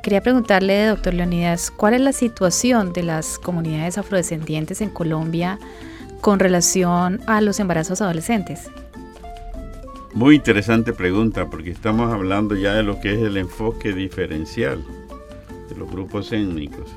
Quería 0.03 0.21
preguntarle, 0.21 0.85
doctor 0.85 1.13
Leonidas, 1.13 1.71
¿cuál 1.71 1.95
es 1.95 2.01
la 2.01 2.13
situación 2.13 2.93
de 2.93 3.03
las 3.03 3.39
comunidades 3.39 3.97
afrodescendientes 3.97 4.81
en 4.81 4.89
Colombia 4.89 5.59
con 6.21 6.39
relación 6.39 7.21
a 7.25 7.41
los 7.41 7.59
embarazos 7.59 8.01
adolescentes? 8.01 8.69
Muy 10.17 10.37
interesante 10.37 10.93
pregunta 10.93 11.47
porque 11.47 11.69
estamos 11.69 12.11
hablando 12.11 12.55
ya 12.55 12.73
de 12.73 12.81
lo 12.81 12.99
que 12.99 13.13
es 13.13 13.19
el 13.19 13.37
enfoque 13.37 13.93
diferencial 13.93 14.83
de 15.69 15.75
los 15.75 15.87
grupos 15.91 16.31
étnicos. 16.31 16.89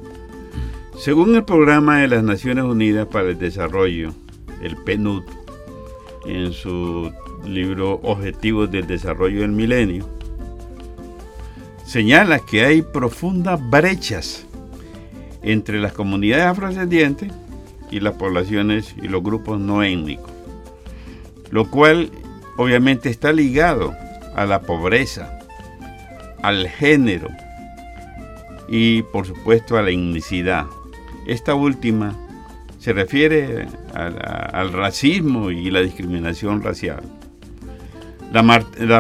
Según 0.97 1.35
el 1.35 1.45
programa 1.45 1.99
de 1.99 2.09
las 2.09 2.23
Naciones 2.25 2.65
Unidas 2.65 3.07
para 3.09 3.29
el 3.29 3.39
Desarrollo, 3.39 4.15
el 4.63 4.75
PNUD, 4.75 5.25
en 6.25 6.55
su 6.55 7.13
libro 7.47 8.01
Objetivos 8.05 8.71
del 8.71 8.87
Desarrollo 8.87 9.43
del 9.43 9.53
Milenio, 9.53 10.09
señala 11.85 12.39
que 12.39 12.65
hay 12.65 12.81
profundas 12.81 13.61
brechas 13.69 14.47
entre 15.43 15.79
las 15.79 15.93
comunidades 15.93 16.47
afrodescendientes 16.47 17.31
y 17.91 18.01
las 18.01 18.15
poblaciones 18.15 18.95
y 19.03 19.09
los 19.09 19.23
grupos 19.23 19.61
no 19.61 19.83
étnicos, 19.83 20.33
lo 21.51 21.71
cual 21.71 22.11
obviamente 22.57 23.09
está 23.09 23.33
ligado 23.33 23.95
a 24.35 24.47
la 24.47 24.61
pobreza, 24.63 25.39
al 26.43 26.69
género 26.69 27.29
y 28.69 29.03
por 29.03 29.27
supuesto 29.27 29.77
a 29.77 29.83
la 29.83 29.91
etnicidad. 29.91 30.67
Esta 31.27 31.55
última 31.55 32.17
se 32.79 32.93
refiere 32.95 33.69
al 33.95 34.73
racismo 34.73 35.51
y 35.51 35.71
la 35.71 35.81
discriminación 35.81 36.63
racial. 36.63 37.03
La, 38.33 38.43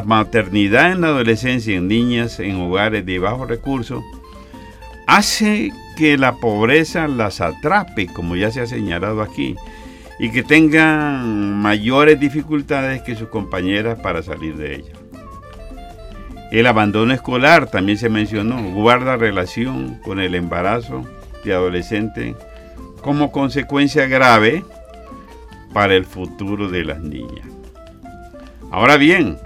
maternidad 0.03 0.93
en 0.93 1.03
la 1.03 1.09
adolescencia 1.09 1.77
en 1.77 1.87
niñas 1.87 2.41
en 2.41 2.57
hogares 2.57 3.07
de 3.07 3.21
bajos 3.21 3.49
recursos 3.49 4.03
hace 5.07 5.73
que 5.97 6.19
la 6.19 6.37
pobreza 6.37 7.07
las 7.07 7.41
atrape, 7.41 8.09
como 8.09 8.35
ya 8.35 8.51
se 8.51 8.61
ha 8.61 8.67
señalado 8.67 9.23
aquí, 9.23 9.55
y 10.21 10.31
que 10.31 10.43
tengan 10.43 11.61
mayores 11.63 12.21
dificultades 12.21 13.01
que 13.01 13.17
sus 13.17 13.29
compañeras 13.29 13.99
para 14.01 14.23
salir 14.23 14.55
de 14.57 14.75
ella. 14.75 14.93
El 16.53 16.67
abandono 16.67 17.15
escolar 17.15 17.71
también 17.71 17.97
se 17.97 18.11
mencionó, 18.11 18.63
guarda 18.75 19.17
relación 19.17 19.99
con 20.05 20.21
el 20.21 20.35
embarazo 20.35 21.07
de 21.43 21.55
adolescente 21.55 22.37
como 23.01 23.33
consecuencia 23.33 24.07
grave 24.09 24.63
para 25.73 25.95
el 25.95 26.05
futuro 26.05 26.69
de 26.69 26.85
las 26.85 27.01
niñas. 27.01 27.47
Ahora 28.71 28.99
bien, 28.99 29.39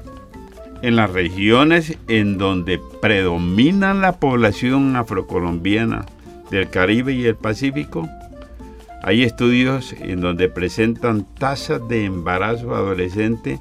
en 0.83 0.97
las 0.97 1.11
regiones 1.11 1.97
en 2.09 2.37
donde 2.37 2.81
predomina 3.01 3.95
la 3.95 4.19
población 4.19 4.97
afrocolombiana 4.97 6.05
del 6.51 6.69
Caribe 6.69 7.13
y 7.13 7.27
el 7.27 7.37
Pacífico, 7.37 8.09
hay 9.07 9.23
estudios 9.23 9.95
en 10.01 10.23
donde 10.23 10.49
presentan 10.49 11.27
tasas 11.35 11.87
de 11.89 12.07
embarazo 12.07 12.75
adolescente 12.75 13.61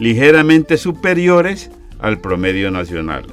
ligeramente 0.00 0.76
superiores 0.78 1.70
al 2.00 2.20
promedio 2.20 2.72
nacional. 2.72 3.24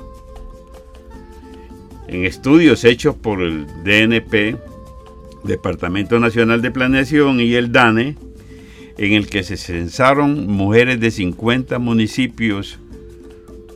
En 2.08 2.26
estudios 2.26 2.84
hechos 2.84 3.16
por 3.16 3.42
el 3.42 3.66
DNP, 3.84 4.56
Departamento 5.46 6.20
Nacional 6.20 6.62
de 6.62 6.70
Planeación 6.70 7.40
y 7.40 7.56
el 7.56 7.72
DANE, 7.72 8.16
en 9.00 9.14
el 9.14 9.28
que 9.28 9.42
se 9.42 9.58
censaron 9.58 10.46
mujeres 10.46 11.00
de 11.00 11.10
50 11.10 11.80
municipios 11.80 12.78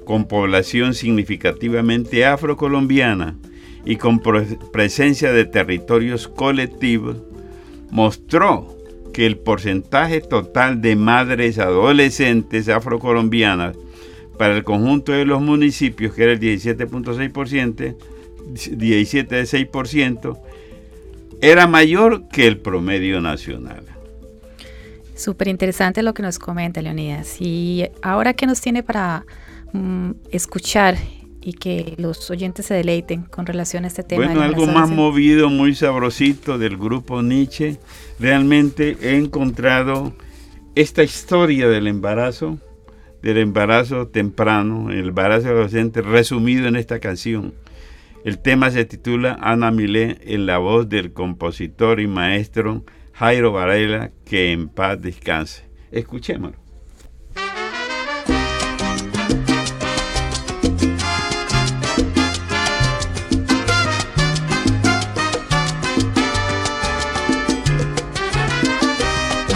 con 0.05 0.27
población 0.27 0.93
significativamente 0.93 2.25
afrocolombiana 2.25 3.37
y 3.85 3.95
con 3.95 4.19
pre- 4.19 4.59
presencia 4.71 5.31
de 5.31 5.45
territorios 5.45 6.27
colectivos, 6.27 7.17
mostró 7.91 8.75
que 9.13 9.25
el 9.25 9.37
porcentaje 9.37 10.21
total 10.21 10.81
de 10.81 10.95
madres 10.95 11.59
adolescentes 11.59 12.69
afrocolombianas 12.69 13.75
para 14.37 14.55
el 14.55 14.63
conjunto 14.63 15.11
de 15.11 15.25
los 15.25 15.41
municipios, 15.41 16.15
que 16.15 16.23
era 16.23 16.31
el 16.31 16.39
17.6%, 16.39 17.95
17,6%, 18.53 20.39
era 21.41 21.67
mayor 21.67 22.27
que 22.29 22.47
el 22.47 22.57
promedio 22.57 23.21
nacional. 23.21 23.83
Súper 25.15 25.49
interesante 25.49 26.01
lo 26.01 26.13
que 26.13 26.23
nos 26.23 26.39
comenta 26.39 26.81
Leonidas. 26.81 27.39
Y 27.39 27.85
ahora 28.01 28.33
que 28.33 28.47
nos 28.47 28.61
tiene 28.61 28.81
para 28.81 29.25
mm, 29.73 30.11
escuchar 30.31 30.97
y 31.41 31.53
que 31.53 31.95
los 31.97 32.29
oyentes 32.29 32.67
se 32.67 32.75
deleiten 32.75 33.23
con 33.23 33.45
relación 33.45 33.83
a 33.83 33.87
este 33.87 34.03
tema. 34.03 34.25
Bueno, 34.25 34.41
algo 34.41 34.67
más 34.67 34.89
movido, 34.89 35.49
muy 35.49 35.75
sabrosito 35.75 36.57
del 36.57 36.77
grupo 36.77 37.21
Nietzsche. 37.21 37.79
Realmente 38.19 38.97
he 39.01 39.17
encontrado 39.17 40.13
esta 40.75 41.03
historia 41.03 41.67
del 41.67 41.87
embarazo, 41.87 42.59
del 43.21 43.39
embarazo 43.39 44.07
temprano, 44.07 44.91
el 44.91 45.09
embarazo 45.09 45.49
adolescente, 45.49 46.01
resumido 46.01 46.67
en 46.67 46.75
esta 46.75 46.99
canción. 46.99 47.53
El 48.23 48.37
tema 48.37 48.69
se 48.69 48.85
titula 48.85 49.37
Ana 49.41 49.71
Milé 49.71 50.19
en 50.21 50.45
la 50.45 50.59
voz 50.59 50.87
del 50.87 51.11
compositor 51.11 51.99
y 51.99 52.07
maestro 52.07 52.85
Jairo 53.13 53.51
Varela, 53.51 54.11
que 54.25 54.51
en 54.51 54.69
paz 54.69 55.01
descanse. 55.01 55.63
Escuchémoslo. 55.91 56.60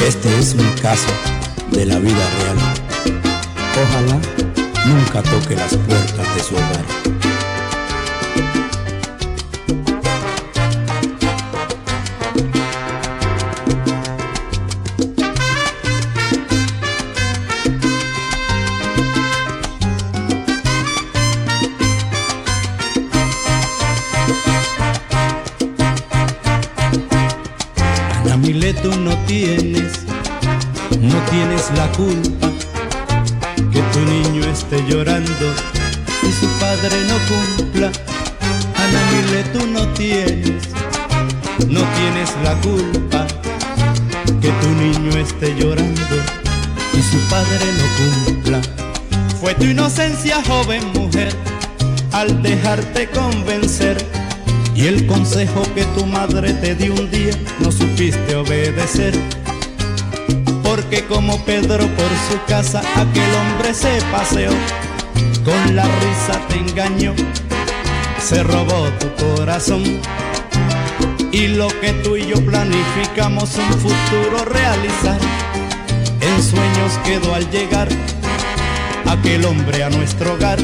Este 0.05 0.37
es 0.37 0.53
un 0.53 0.71
caso 0.83 1.09
de 1.71 1.83
la 1.83 1.97
vida 1.97 2.13
real. 2.13 2.57
Ojalá 3.83 4.21
nunca 4.85 5.23
toque 5.23 5.55
las 5.55 5.75
puertas 5.75 6.35
de 6.35 6.43
su 6.43 6.53
hogar. 6.53 6.85
Tú 28.81 28.91
no 28.99 29.15
tienes, 29.25 30.05
no 30.99 31.15
tienes 31.29 31.71
la 31.75 31.87
culpa 31.91 32.49
que 33.71 33.81
tu 33.93 33.99
niño 33.99 34.45
esté 34.45 34.83
llorando 34.87 35.53
y 36.23 36.31
su 36.31 36.47
padre 36.59 36.97
no 37.07 37.17
cumpla. 37.29 37.91
Ana 38.75 39.01
Mile, 39.11 39.43
tú 39.53 39.67
no 39.67 39.87
tienes, 39.93 40.63
no 41.67 41.81
tienes 41.97 42.29
la 42.43 42.53
culpa 42.61 43.27
que 44.41 44.49
tu 44.49 44.69
niño 44.69 45.17
esté 45.17 45.55
llorando 45.55 46.15
y 46.93 47.01
su 47.01 47.19
padre 47.29 47.65
no 47.77 48.25
cumpla. 48.25 48.61
Fue 49.39 49.53
tu 49.55 49.65
inocencia, 49.65 50.41
joven 50.47 50.83
mujer, 50.93 51.33
al 52.11 52.41
dejarte 52.41 53.09
convencer. 53.09 54.24
Y 54.75 54.87
el 54.87 55.07
consejo 55.07 55.63
que 55.73 55.85
tu 55.85 56.05
madre 56.05 56.53
te 56.53 56.75
dio 56.75 56.93
un 56.93 57.09
día 57.09 57.31
no 57.61 57.71
supiste 57.71 58.35
obedecer. 58.35 59.13
Porque 60.63 61.05
como 61.05 61.39
Pedro 61.45 61.87
por 61.87 62.09
su 62.29 62.37
casa 62.45 62.81
aquel 62.95 63.35
hombre 63.35 63.73
se 63.73 64.01
paseó, 64.11 64.51
con 65.45 65.75
la 65.77 65.83
risa 65.85 66.41
te 66.49 66.57
engañó, 66.57 67.13
se 68.19 68.43
robó 68.43 68.89
tu 68.99 69.07
corazón. 69.23 69.83
Y 71.31 71.47
lo 71.47 71.69
que 71.79 71.93
tú 72.03 72.17
y 72.17 72.27
yo 72.27 72.45
planificamos 72.45 73.55
un 73.55 73.79
futuro 73.79 74.43
realizar, 74.43 75.19
en 76.19 76.43
sueños 76.43 76.99
quedó 77.05 77.33
al 77.33 77.49
llegar 77.49 77.87
aquel 79.07 79.45
hombre 79.45 79.85
a 79.85 79.89
nuestro 79.89 80.33
hogar. 80.33 80.59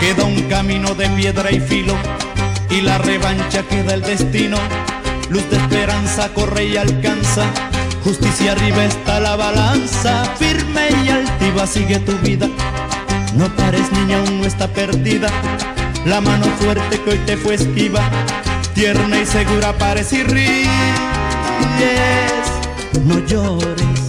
Queda 0.00 0.24
un 0.24 0.40
camino 0.44 0.94
de 0.94 1.06
piedra 1.10 1.52
y 1.52 1.60
filo 1.60 1.94
y 2.70 2.80
la 2.82 2.98
revancha 2.98 3.62
queda 3.64 3.94
el 3.94 4.02
destino. 4.02 4.56
Luz 5.28 5.48
de 5.50 5.56
esperanza 5.56 6.32
corre 6.34 6.66
y 6.66 6.76
alcanza. 6.76 7.44
Justicia 8.04 8.52
arriba 8.52 8.84
está 8.84 9.20
la 9.20 9.36
balanza. 9.36 10.24
Firme 10.38 10.88
y 11.04 11.08
altiva 11.08 11.66
sigue 11.66 11.98
tu 12.00 12.16
vida. 12.18 12.48
No 13.34 13.48
pares 13.56 13.90
niña, 13.92 14.18
aún 14.18 14.40
no 14.40 14.46
está 14.46 14.68
perdida. 14.68 15.28
La 16.04 16.20
mano 16.20 16.46
fuerte 16.60 17.00
que 17.00 17.10
hoy 17.10 17.18
te 17.26 17.36
fue 17.36 17.54
esquiva. 17.54 18.08
Tierna 18.74 19.20
y 19.20 19.26
segura 19.26 19.72
pares 19.76 20.12
y 20.12 20.22
ríes. 20.22 20.68
No 23.04 23.18
llores, 23.26 24.00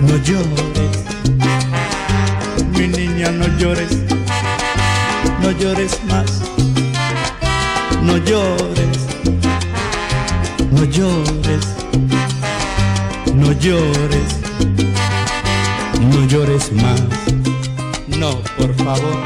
no 0.00 0.16
llores. 0.16 0.98
Mi 2.72 2.88
niña, 2.88 3.30
no 3.30 3.46
llores, 3.58 3.90
no 5.42 5.50
llores 5.50 5.98
más 6.04 6.47
no 8.08 8.16
llores, 8.16 8.98
no 10.70 10.84
llores, 10.84 11.64
no 13.34 13.52
llores, 13.52 14.30
no 16.10 16.26
llores 16.26 16.72
más, 16.72 17.02
no, 18.18 18.30
por 18.56 18.74
favor. 18.76 19.18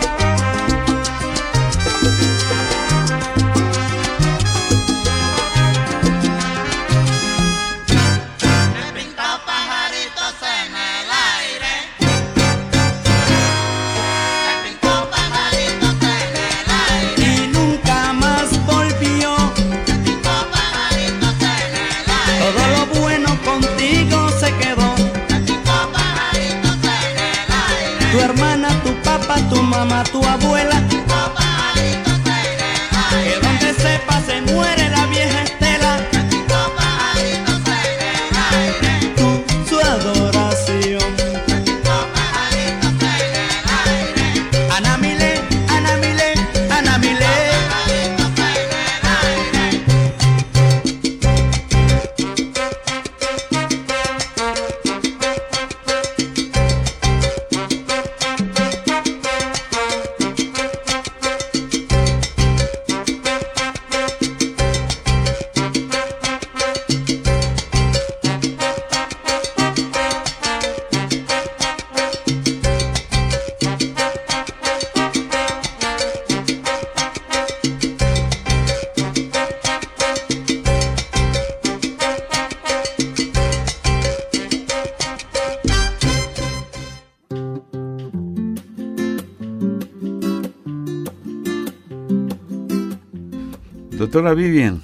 Doctora 94.12 94.34
Vivian, 94.34 94.82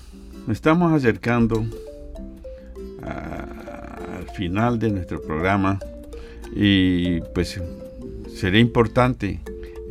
estamos 0.51 0.91
acercando 0.91 1.63
al 3.03 4.27
final 4.35 4.79
de 4.79 4.89
nuestro 4.89 5.21
programa 5.21 5.79
y 6.57 7.21
pues 7.35 7.61
sería 8.35 8.59
importante 8.59 9.41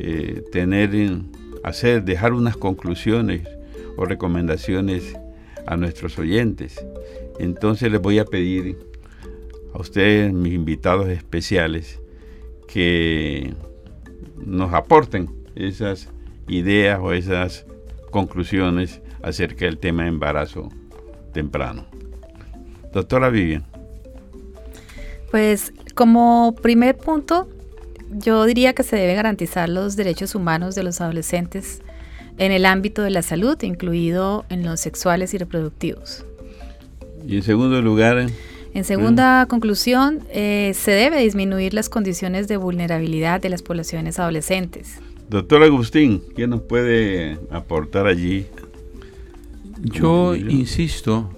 eh, 0.00 0.42
tener, 0.50 0.92
en- 0.96 1.30
hacer, 1.62 2.02
dejar 2.02 2.32
unas 2.32 2.56
conclusiones 2.56 3.46
o 3.96 4.06
recomendaciones 4.06 5.16
a 5.68 5.76
nuestros 5.76 6.18
oyentes. 6.18 6.84
Entonces 7.38 7.92
les 7.92 8.00
voy 8.02 8.18
a 8.18 8.24
pedir 8.24 8.76
a 9.72 9.78
ustedes, 9.78 10.32
mis 10.32 10.52
invitados 10.52 11.08
especiales, 11.10 12.00
que 12.66 13.54
nos 14.44 14.74
aporten 14.74 15.30
esas 15.54 16.08
ideas 16.48 16.98
o 17.00 17.12
esas 17.12 17.66
conclusiones 18.10 19.00
acerca 19.22 19.64
del 19.64 19.78
tema 19.78 20.02
de 20.02 20.08
embarazo 20.08 20.68
temprano. 21.32 21.86
Doctora 22.92 23.28
Vivian, 23.28 23.64
Pues 25.30 25.72
como 25.94 26.54
primer 26.62 26.96
punto, 26.96 27.48
yo 28.10 28.44
diría 28.44 28.72
que 28.72 28.82
se 28.82 28.96
debe 28.96 29.14
garantizar 29.14 29.68
los 29.68 29.96
derechos 29.96 30.34
humanos 30.34 30.74
de 30.74 30.82
los 30.82 31.00
adolescentes 31.00 31.82
en 32.38 32.52
el 32.52 32.64
ámbito 32.64 33.02
de 33.02 33.10
la 33.10 33.22
salud, 33.22 33.60
incluido 33.62 34.44
en 34.48 34.64
los 34.64 34.80
sexuales 34.80 35.34
y 35.34 35.38
reproductivos. 35.38 36.24
y 37.26 37.36
en 37.36 37.42
segundo 37.42 37.82
lugar, 37.82 38.26
En 38.74 38.84
segunda 38.84 39.46
conclusión, 39.46 40.20
eh, 40.30 40.72
se 40.74 40.92
debe 40.92 41.20
disminuir 41.20 41.74
las 41.74 41.88
condiciones 41.88 42.48
de 42.48 42.56
vulnerabilidad 42.58 43.40
de 43.40 43.48
las 43.48 43.62
poblaciones 43.62 44.18
adolescentes. 44.18 45.00
Doctor 45.28 45.62
Agustín, 45.62 46.22
¿qué 46.36 46.46
nos 46.46 46.62
puede 46.62 47.38
aportar 47.50 48.06
allí? 48.06 48.46
Yo 49.82 50.34
insisto 50.34 51.30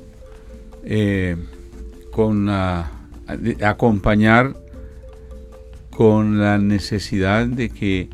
eh, 0.84 1.36
con 2.11 2.49
ah, 2.49 2.91
de- 3.38 3.64
acompañar 3.64 4.57
con 5.91 6.38
la 6.41 6.57
necesidad 6.59 7.47
de 7.47 7.68
que 7.68 8.09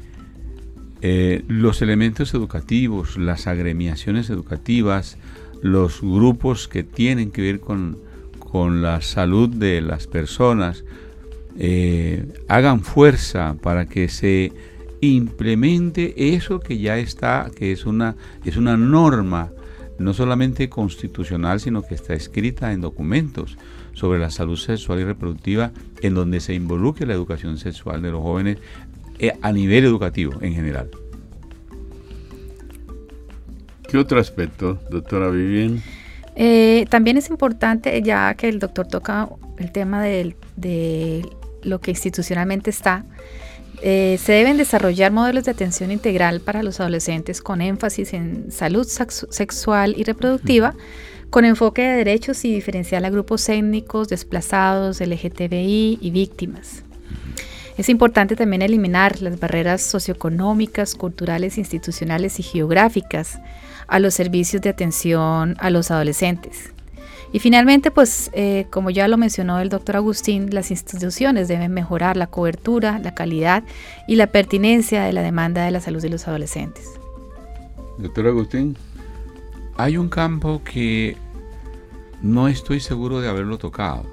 eh, 1.02 1.44
los 1.46 1.82
elementos 1.82 2.34
educativos, 2.34 3.16
las 3.16 3.46
agremiaciones 3.46 4.30
educativas, 4.30 5.18
los 5.62 6.00
grupos 6.00 6.66
que 6.68 6.82
tienen 6.82 7.30
que 7.30 7.42
ver 7.42 7.60
con, 7.60 7.98
con 8.40 8.82
la 8.82 9.00
salud 9.02 9.48
de 9.48 9.80
las 9.82 10.06
personas, 10.08 10.84
eh, 11.58 12.26
hagan 12.48 12.80
fuerza 12.82 13.54
para 13.62 13.86
que 13.86 14.08
se 14.08 14.52
implemente 15.00 16.34
eso 16.34 16.60
que 16.60 16.78
ya 16.78 16.98
está, 16.98 17.50
que 17.54 17.72
es 17.72 17.86
una, 17.86 18.16
es 18.44 18.56
una 18.56 18.76
norma 18.76 19.50
no 19.98 20.12
solamente 20.12 20.68
constitucional, 20.68 21.60
sino 21.60 21.82
que 21.82 21.94
está 21.94 22.14
escrita 22.14 22.72
en 22.72 22.80
documentos 22.82 23.56
sobre 23.94 24.18
la 24.18 24.30
salud 24.30 24.56
sexual 24.56 25.00
y 25.00 25.04
reproductiva, 25.04 25.72
en 26.02 26.14
donde 26.14 26.40
se 26.40 26.54
involucre 26.54 27.06
la 27.06 27.14
educación 27.14 27.56
sexual 27.56 28.02
de 28.02 28.10
los 28.10 28.22
jóvenes 28.22 28.58
eh, 29.18 29.32
a 29.40 29.52
nivel 29.52 29.84
educativo 29.84 30.34
en 30.42 30.54
general. 30.54 30.90
¿Qué 33.88 33.98
otro 33.98 34.20
aspecto, 34.20 34.78
doctora 34.90 35.30
Vivian? 35.30 35.82
Eh, 36.34 36.84
también 36.90 37.16
es 37.16 37.30
importante, 37.30 38.02
ya 38.02 38.34
que 38.34 38.48
el 38.48 38.58
doctor 38.58 38.86
toca 38.88 39.28
el 39.58 39.72
tema 39.72 40.02
del- 40.02 40.36
de, 40.56 41.26
lo 41.62 41.80
que 41.80 41.92
institucionalmente 41.92 42.68
está, 42.68 43.06
eh, 43.82 44.18
se 44.22 44.32
deben 44.32 44.56
desarrollar 44.56 45.12
modelos 45.12 45.44
de 45.44 45.50
atención 45.50 45.90
integral 45.90 46.40
para 46.40 46.62
los 46.62 46.80
adolescentes 46.80 47.40
con 47.40 47.60
énfasis 47.60 48.14
en 48.14 48.50
salud 48.50 48.86
sexual 48.86 49.94
y 49.96 50.04
reproductiva, 50.04 50.74
con 51.30 51.44
enfoque 51.44 51.82
de 51.82 51.96
derechos 51.96 52.44
y 52.44 52.54
diferencial 52.54 53.04
a 53.04 53.10
grupos 53.10 53.48
étnicos, 53.48 54.08
desplazados, 54.08 55.00
LGTBI 55.00 55.98
y 56.00 56.10
víctimas. 56.10 56.82
Es 57.76 57.90
importante 57.90 58.36
también 58.36 58.62
eliminar 58.62 59.20
las 59.20 59.38
barreras 59.38 59.82
socioeconómicas, 59.82 60.94
culturales, 60.94 61.58
institucionales 61.58 62.40
y 62.40 62.42
geográficas 62.42 63.38
a 63.86 63.98
los 63.98 64.14
servicios 64.14 64.62
de 64.62 64.70
atención 64.70 65.56
a 65.58 65.68
los 65.68 65.90
adolescentes. 65.90 66.75
Y 67.36 67.38
finalmente, 67.38 67.90
pues 67.90 68.30
eh, 68.32 68.64
como 68.70 68.88
ya 68.88 69.08
lo 69.08 69.18
mencionó 69.18 69.60
el 69.60 69.68
doctor 69.68 69.96
Agustín, 69.96 70.54
las 70.54 70.70
instituciones 70.70 71.48
deben 71.48 71.70
mejorar 71.70 72.16
la 72.16 72.28
cobertura, 72.28 72.98
la 72.98 73.14
calidad 73.14 73.62
y 74.08 74.16
la 74.16 74.28
pertinencia 74.28 75.02
de 75.02 75.12
la 75.12 75.20
demanda 75.20 75.62
de 75.62 75.70
la 75.70 75.80
salud 75.80 76.00
de 76.00 76.08
los 76.08 76.26
adolescentes. 76.28 76.92
Doctor 77.98 78.28
Agustín. 78.28 78.74
Hay 79.76 79.98
un 79.98 80.08
campo 80.08 80.62
que 80.64 81.18
no 82.22 82.48
estoy 82.48 82.80
seguro 82.80 83.20
de 83.20 83.28
haberlo 83.28 83.58
tocado 83.58 84.06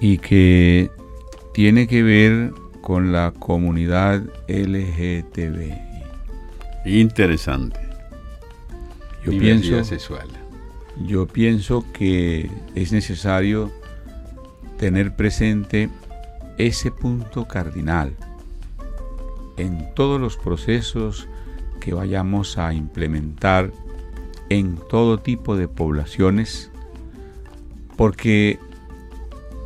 y 0.00 0.16
que 0.16 0.90
tiene 1.52 1.86
que 1.86 2.02
ver 2.02 2.54
con 2.80 3.12
la 3.12 3.34
comunidad 3.38 4.22
LGTBI. 4.48 5.74
Interesante. 6.86 7.78
Yo 9.22 9.32
Diversidad 9.32 9.82
pienso, 9.82 9.84
sexual. 9.84 10.43
Yo 11.02 11.26
pienso 11.26 11.84
que 11.92 12.50
es 12.74 12.92
necesario 12.92 13.72
tener 14.78 15.16
presente 15.16 15.90
ese 16.58 16.90
punto 16.90 17.46
cardinal 17.46 18.14
en 19.56 19.94
todos 19.94 20.20
los 20.20 20.36
procesos 20.36 21.28
que 21.80 21.94
vayamos 21.94 22.58
a 22.58 22.72
implementar 22.74 23.72
en 24.48 24.76
todo 24.88 25.18
tipo 25.18 25.56
de 25.56 25.68
poblaciones, 25.68 26.70
porque 27.96 28.58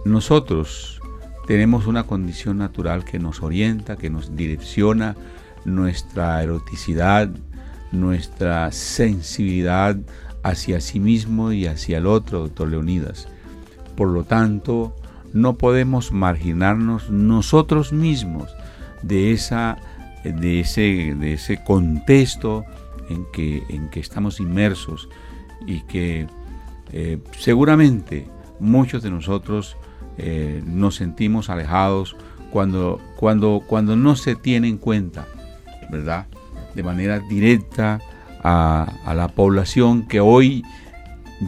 nosotros 0.05 1.01
tenemos 1.47 1.87
una 1.87 2.05
condición 2.05 2.59
natural 2.59 3.05
que 3.05 3.19
nos 3.19 3.43
orienta, 3.43 3.97
que 3.97 4.11
nos 4.11 4.37
direcciona 4.37 5.17
nuestra 5.65 6.43
eroticidad, 6.43 7.31
nuestra 7.93 8.71
sensibilidad 8.73 9.97
hacia 10.49 10.81
sí 10.81 11.01
mismo 11.01 11.53
y 11.53 11.67
hacia 11.67 11.99
el 11.99 12.07
otro, 12.07 12.41
doctor 12.41 12.69
Leonidas. 12.69 13.29
Por 13.97 14.09
lo 14.09 14.25
tanto, 14.25 14.95
no 15.33 15.57
podemos 15.57 16.13
marginarnos 16.13 17.11
nosotros 17.11 17.93
mismos 17.93 18.55
de, 19.03 19.33
esa, 19.33 19.79
de, 20.25 20.61
ese, 20.61 21.15
de 21.19 21.35
ese 21.35 21.63
contexto 21.63 22.65
en 23.09 23.27
que, 23.33 23.63
en 23.69 23.91
que 23.91 24.01
estamos 24.01 24.41
inmersos 24.41 25.09
y 25.67 25.83
que 25.83 26.27
eh, 26.93 27.19
seguramente 27.39 28.29
muchos 28.61 29.03
de 29.03 29.11
nosotros 29.11 29.77
eh, 30.17 30.63
nos 30.67 30.97
sentimos 30.97 31.51
alejados 31.51 32.17
cuando, 32.51 33.01
cuando, 33.17 33.63
cuando 33.67 33.97
no 33.97 34.17
se 34.17 34.35
tiene 34.35 34.69
en 34.69 34.79
cuenta, 34.79 35.27
¿verdad? 35.91 36.27
De 36.75 36.83
manera 36.83 37.21
directa 37.21 38.01
a, 38.49 38.95
a 39.05 39.15
la 39.15 39.29
población 39.29 40.07
que 40.09 40.21
hoy 40.21 40.65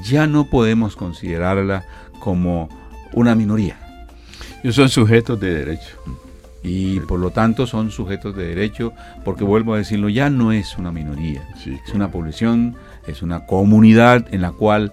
ya 0.05 0.27
no 0.27 0.45
podemos 0.45 0.97
considerarla 0.97 1.85
como 2.21 2.69
una 3.13 3.35
minoría. 3.35 3.79
Ellos 4.63 4.77
son 4.77 4.91
sujetos 4.91 5.41
de 5.41 5.55
derecho. 5.55 5.97
Y 6.63 7.01
por 7.01 7.19
lo 7.19 7.31
tanto 7.31 7.67
son 7.67 7.91
sujetos 7.91 8.37
de 8.37 8.49
derecho, 8.49 8.93
porque 9.25 9.45
vuelvo 9.45 9.73
a 9.73 9.79
decirlo, 9.79 10.11
ya 10.11 10.29
no 10.29 10.53
es 10.53 10.77
una 10.77 10.93
minoría, 10.93 11.43
Sí, 11.57 11.79
es 11.87 11.95
una 11.95 12.11
población, 12.11 12.77
es 13.07 13.23
una 13.23 13.47
comunidad 13.47 14.27
en 14.31 14.43
la 14.43 14.53
cual 14.53 14.93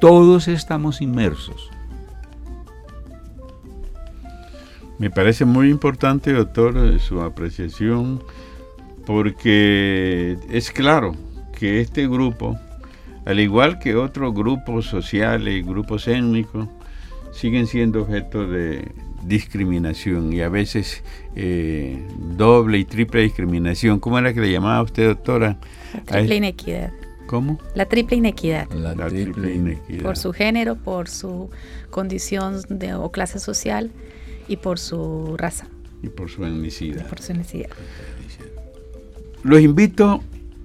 todos 0.00 0.46
estamos 0.46 1.00
inmersos. 1.00 1.68
Me 4.98 5.10
parece 5.10 5.44
muy 5.44 5.68
importante, 5.68 6.32
doctor, 6.32 7.00
su 7.00 7.22
apreciación, 7.22 8.22
porque 9.04 10.38
es 10.48 10.70
claro 10.70 11.16
que 11.60 11.82
este 11.82 12.08
grupo, 12.08 12.58
al 13.26 13.38
igual 13.38 13.78
que 13.78 13.94
otros 13.94 14.32
grupos 14.34 14.86
sociales 14.86 15.54
y 15.54 15.62
grupos 15.62 16.08
étnicos, 16.08 16.68
siguen 17.32 17.66
siendo 17.66 18.00
objeto 18.00 18.46
de 18.46 18.90
discriminación 19.24 20.32
y 20.32 20.40
a 20.40 20.48
veces 20.48 21.04
eh, 21.36 22.02
doble 22.34 22.78
y 22.78 22.86
triple 22.86 23.20
discriminación. 23.20 24.00
¿Cómo 24.00 24.18
era 24.18 24.32
que 24.32 24.40
le 24.40 24.50
llamaba 24.50 24.80
usted, 24.82 25.08
doctora? 25.08 25.58
La 25.92 26.02
triple 26.04 26.36
inequidad. 26.36 26.92
¿Cómo? 27.26 27.58
La 27.74 27.84
triple 27.84 28.16
inequidad. 28.16 28.66
La 28.70 28.94
La 28.94 29.08
triple 29.08 29.24
triple 29.24 29.54
inequidad. 29.54 30.02
Por 30.02 30.16
su 30.16 30.32
género, 30.32 30.76
por 30.76 31.08
su 31.08 31.50
condición 31.90 32.62
de, 32.70 32.94
o 32.94 33.12
clase 33.12 33.38
social 33.38 33.90
y 34.48 34.56
por 34.56 34.78
su 34.78 35.36
raza, 35.36 35.66
Y 36.02 36.08
por 36.08 36.30
su 36.30 36.42
etnicidad. 36.46 37.06
por 37.06 37.20
su 37.20 37.34
necesidad. 37.34 37.68
Los 39.42 39.60
invito 39.60 40.22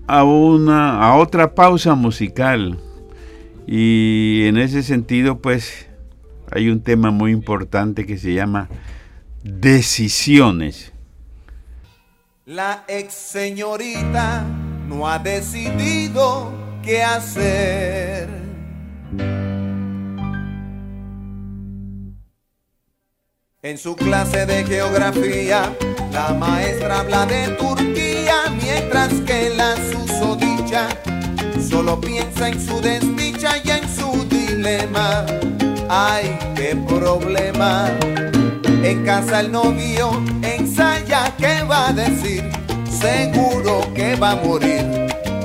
a 0.07 0.23
una 0.23 1.01
a 1.01 1.15
otra 1.15 1.55
pausa 1.55 1.95
musical 1.95 2.79
y 3.67 4.43
en 4.45 4.57
ese 4.57 4.83
sentido 4.83 5.39
pues 5.39 5.87
hay 6.51 6.69
un 6.69 6.81
tema 6.81 7.11
muy 7.11 7.31
importante 7.31 8.05
que 8.05 8.17
se 8.17 8.33
llama 8.33 8.69
decisiones. 9.43 10.93
La 12.45 12.83
ex 12.87 13.13
señorita 13.13 14.43
no 14.87 15.07
ha 15.07 15.17
decidido 15.17 16.51
qué 16.83 17.03
hacer. 17.03 18.29
En 23.63 23.79
su 23.79 23.95
clase 23.95 24.45
de 24.45 24.63
geografía, 24.63 25.75
la 26.11 26.35
maestra 26.35 26.99
habla 26.99 27.25
de 27.25 27.47
Turquía, 27.57 28.04
mientras 28.85 29.13
que 29.21 29.49
la 29.55 29.75
susodicha 29.91 30.87
solo 31.69 31.99
piensa 31.99 32.49
en 32.49 32.65
su 32.65 32.79
desdicha 32.81 33.57
y 33.63 33.69
en 33.69 33.83
su 33.89 34.27
dilema. 34.29 35.25
Ay, 35.89 36.37
qué 36.55 36.75
problema. 36.87 37.87
En 38.83 39.03
casa 39.03 39.39
el 39.39 39.51
novio 39.51 40.11
ensaya 40.43 41.33
qué 41.37 41.63
va 41.63 41.89
a 41.89 41.93
decir, 41.93 42.43
seguro 42.87 43.81
que 43.95 44.15
va 44.15 44.31
a 44.31 44.35
morir 44.35 44.85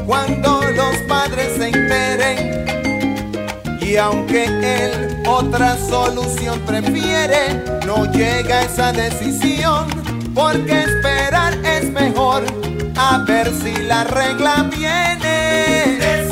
cuando 0.06 0.60
los 0.62 0.96
padres 1.08 1.56
se 1.56 1.68
enteren. 1.68 2.66
Y 3.80 3.96
aunque 3.96 4.44
él 4.44 5.22
otra 5.26 5.76
solución 5.78 6.60
prefiere, 6.60 7.64
no 7.86 8.04
llega 8.12 8.58
a 8.58 8.62
esa 8.62 8.92
decisión, 8.92 9.88
porque 10.34 10.82
esperar 10.82 11.54
es 11.64 11.90
mejor, 11.90 12.44
a 13.00 13.18
ver 13.18 13.50
si 13.52 13.74
la 13.88 14.04
regla 14.04 14.68
viene. 14.70 16.29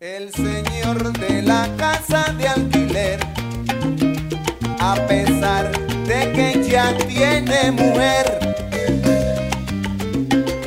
El 0.00 0.32
señor 0.32 1.12
de 1.18 1.42
la 1.42 1.68
casa 1.76 2.32
de 2.38 2.46
alquiler, 2.46 3.18
a 4.78 4.94
pesar 5.08 5.72
de 6.06 6.32
que 6.34 6.68
ya 6.70 6.96
tiene 6.98 7.72
mujer, 7.72 8.38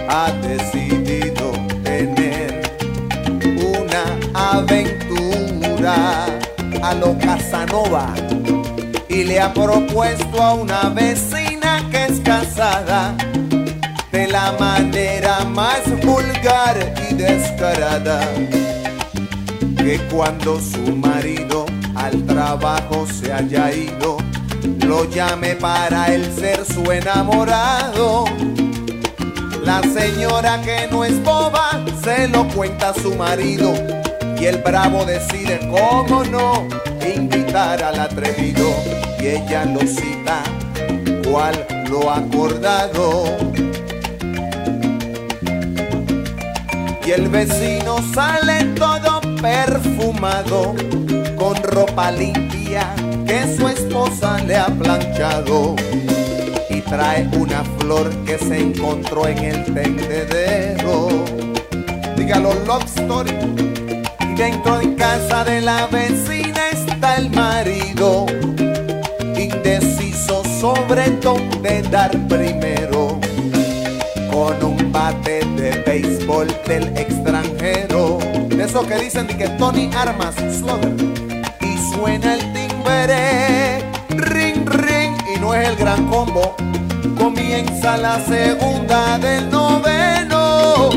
ha 0.10 0.34
decidido 0.34 1.54
tener 1.82 2.62
una 3.56 4.58
aventura 4.58 6.26
a 6.84 6.94
lo 6.94 7.18
Casanova 7.18 8.14
y 9.08 9.24
le 9.24 9.40
ha 9.40 9.54
propuesto 9.54 10.44
a 10.44 10.56
una 10.56 10.90
vecina 10.90 11.88
que 11.90 12.04
es 12.04 12.20
casada 12.20 13.16
de 14.12 14.28
la 14.28 14.52
manera 14.60 15.46
más 15.46 15.84
vulgar 16.04 16.94
y 17.10 17.14
descarada 17.14 18.20
que 19.84 20.00
cuando 20.12 20.60
su 20.60 20.96
marido 20.96 21.66
al 21.96 22.24
trabajo 22.26 23.08
se 23.08 23.34
haya 23.34 23.74
ido 23.74 24.18
lo 24.86 25.10
llame 25.10 25.56
para 25.56 26.14
él 26.14 26.24
ser 26.38 26.64
su 26.66 26.92
enamorado. 26.92 28.26
La 29.64 29.82
señora 29.82 30.62
que 30.62 30.88
no 30.92 31.04
es 31.04 31.24
boba 31.24 31.84
se 32.04 32.28
lo 32.28 32.48
cuenta 32.50 32.90
a 32.90 32.94
su 32.94 33.16
marido 33.16 33.74
y 34.40 34.46
el 34.46 34.58
bravo 34.58 35.06
decide 35.06 35.60
cómo 35.70 36.24
no 36.26 36.68
invitar 37.16 37.84
al 37.84 38.00
atrevido 38.00 38.68
y 39.20 39.28
ella 39.28 39.66
lo 39.66 39.82
cita 39.82 40.44
cual 41.24 41.66
lo 41.90 42.12
acordado. 42.12 43.38
Y 47.06 47.12
el 47.12 47.30
vecino 47.30 47.98
sale 48.14 48.66
todo 48.76 49.21
perfumado 49.42 50.76
con 51.36 51.56
ropa 51.64 52.12
limpia 52.12 52.94
que 53.26 53.56
su 53.58 53.68
esposa 53.68 54.38
le 54.46 54.56
ha 54.56 54.68
planchado 54.68 55.76
y 56.70 56.82
trae 56.82 57.28
una 57.38 57.64
flor 57.80 58.10
que 58.26 58.38
se 58.38 58.60
encontró 58.60 59.28
en 59.28 59.40
el 59.40 59.66
tendedero. 59.74 61.08
Dígalo, 62.16 62.54
love 62.66 62.86
story. 62.86 63.32
Y 64.20 64.36
dentro 64.36 64.78
de 64.78 64.96
casa 64.96 65.44
de 65.44 65.62
la 65.62 65.88
vecina 65.88 66.70
está 66.72 67.16
el 67.18 67.30
marido, 67.32 68.28
indeciso 69.36 70.44
sobre 70.60 71.10
dónde 71.22 71.82
dar 71.90 72.12
primero, 72.28 73.20
con 74.32 74.64
un 74.64 74.92
bate 74.92 75.44
de 75.56 75.72
béisbol 75.86 76.48
del 76.68 76.88
extranjero, 76.96 77.91
de 78.62 78.68
esos 78.68 78.86
que 78.86 78.96
dicen 78.96 79.26
que 79.26 79.50
Tony 79.58 79.90
Armas 79.96 80.36
Slugger, 80.36 80.94
y 81.62 81.96
suena 81.96 82.36
el 82.36 82.42
timbre, 82.54 83.80
ring 84.10 84.68
ring, 84.68 85.18
y 85.36 85.40
no 85.40 85.56
es 85.56 85.68
el 85.68 85.76
gran 85.78 86.06
combo, 86.06 86.56
comienza 87.18 87.98
la 87.98 88.20
segunda 88.20 89.18
del 89.18 89.50
noveno. 89.50 90.90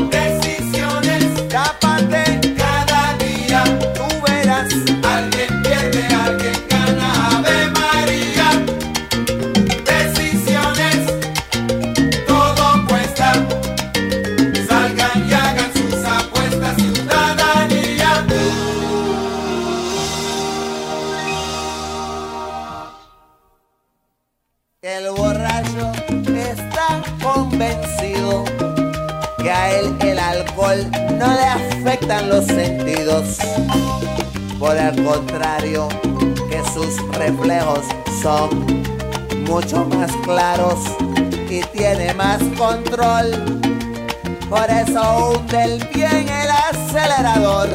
Por 42.95 44.69
eso 44.69 45.27
hunde 45.27 45.85
bien 45.93 46.29
el 46.29 46.49
acelerador 46.49 47.67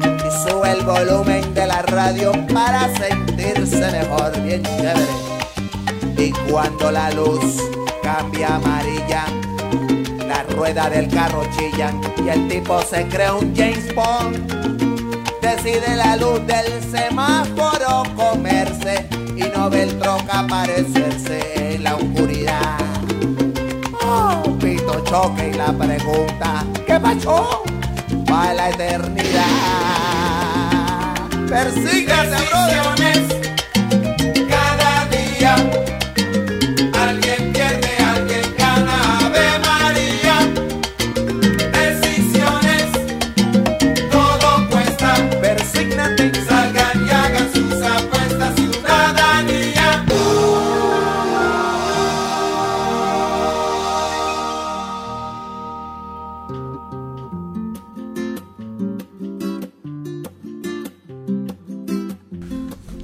y 0.00 0.48
sube 0.48 0.72
el 0.72 0.82
volumen 0.82 1.52
de 1.52 1.66
la 1.66 1.82
radio 1.82 2.32
para 2.50 2.88
sentirse 2.96 3.90
mejor, 3.90 4.40
bien 4.40 4.62
chévere. 4.62 5.06
Y 6.16 6.30
cuando 6.50 6.90
la 6.90 7.10
luz 7.10 7.60
cambia 8.02 8.54
amarilla, 8.54 9.26
la 10.26 10.42
rueda 10.54 10.88
del 10.88 11.08
carro 11.08 11.42
chilla 11.58 11.92
y 12.24 12.30
el 12.30 12.48
tipo 12.48 12.80
se 12.80 13.06
cree 13.08 13.32
un 13.32 13.54
James 13.54 13.94
Bond. 13.94 14.38
Decide 15.42 15.96
la 15.96 16.16
luz 16.16 16.40
del 16.46 16.82
semáforo 16.90 18.04
comerse 18.16 19.06
y 19.36 19.42
no 19.54 19.68
ve 19.68 19.82
el 19.82 19.98
troca 19.98 20.38
aparecerse 20.40 21.39
choque 25.10 25.48
y 25.48 25.54
la 25.54 25.72
pregunta, 25.72 26.64
¿qué 26.86 27.00
pasó? 27.00 27.64
Va 28.30 28.54
la 28.54 28.70
eternidad. 28.70 29.44
Persígase, 31.48 32.36
brother. 32.48 33.39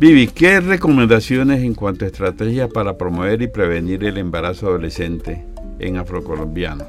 Vivi, 0.06 0.28
¿qué 0.28 0.60
recomendaciones 0.60 1.64
en 1.64 1.74
cuanto 1.74 2.04
a 2.04 2.08
estrategias 2.08 2.70
para 2.72 2.96
promover 2.96 3.42
y 3.42 3.48
prevenir 3.48 4.04
el 4.04 4.18
embarazo 4.18 4.68
adolescente 4.68 5.44
en 5.80 5.96
afrocolombiano? 5.96 6.84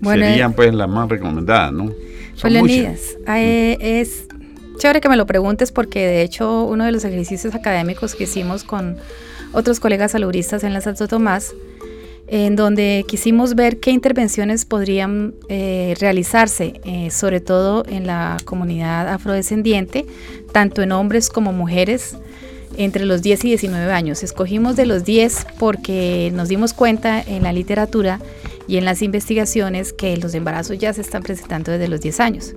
Bueno, 0.00 0.24
Serían 0.24 0.54
pues 0.54 0.72
las 0.72 0.88
más 0.88 1.10
recomendadas, 1.10 1.70
¿no? 1.70 1.88
Son 1.88 1.94
Pues. 2.40 2.52
Leonidas, 2.54 3.18
eh, 3.28 3.76
es 3.82 4.26
chévere 4.78 5.02
que 5.02 5.10
me 5.10 5.18
lo 5.18 5.26
preguntes 5.26 5.70
porque 5.70 6.06
de 6.06 6.22
hecho 6.22 6.64
uno 6.64 6.86
de 6.86 6.92
los 6.92 7.04
ejercicios 7.04 7.54
académicos 7.54 8.14
que 8.14 8.24
hicimos 8.24 8.64
con 8.64 8.96
otros 9.52 9.78
colegas 9.78 10.12
salubristas 10.12 10.64
en 10.64 10.72
la 10.72 10.80
Santo 10.80 11.08
Tomás, 11.08 11.54
en 12.26 12.56
donde 12.56 13.04
quisimos 13.06 13.54
ver 13.54 13.80
qué 13.80 13.90
intervenciones 13.90 14.64
podrían 14.64 15.34
eh, 15.50 15.94
realizarse, 16.00 16.80
eh, 16.86 17.10
sobre 17.10 17.40
todo 17.40 17.84
en 17.86 18.06
la 18.06 18.38
comunidad 18.46 19.12
afrodescendiente, 19.12 20.06
tanto 20.52 20.80
en 20.80 20.92
hombres 20.92 21.28
como 21.28 21.52
mujeres, 21.52 22.16
entre 22.76 23.04
los 23.04 23.22
10 23.22 23.44
y 23.44 23.48
19 23.48 23.92
años. 23.92 24.22
Escogimos 24.22 24.76
de 24.76 24.86
los 24.86 25.04
10 25.04 25.46
porque 25.58 26.30
nos 26.34 26.48
dimos 26.48 26.72
cuenta 26.72 27.20
en 27.20 27.42
la 27.42 27.52
literatura 27.52 28.20
y 28.68 28.76
en 28.76 28.84
las 28.84 29.02
investigaciones 29.02 29.92
que 29.92 30.16
los 30.16 30.34
embarazos 30.34 30.78
ya 30.78 30.92
se 30.92 31.00
están 31.00 31.22
presentando 31.22 31.72
desde 31.72 31.88
los 31.88 32.00
10 32.00 32.20
años. 32.20 32.54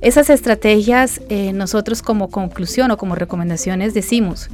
Esas 0.00 0.30
estrategias, 0.30 1.20
eh, 1.28 1.52
nosotros 1.52 2.02
como 2.02 2.30
conclusión 2.30 2.90
o 2.92 2.96
como 2.96 3.14
recomendaciones 3.16 3.94
decimos 3.94 4.48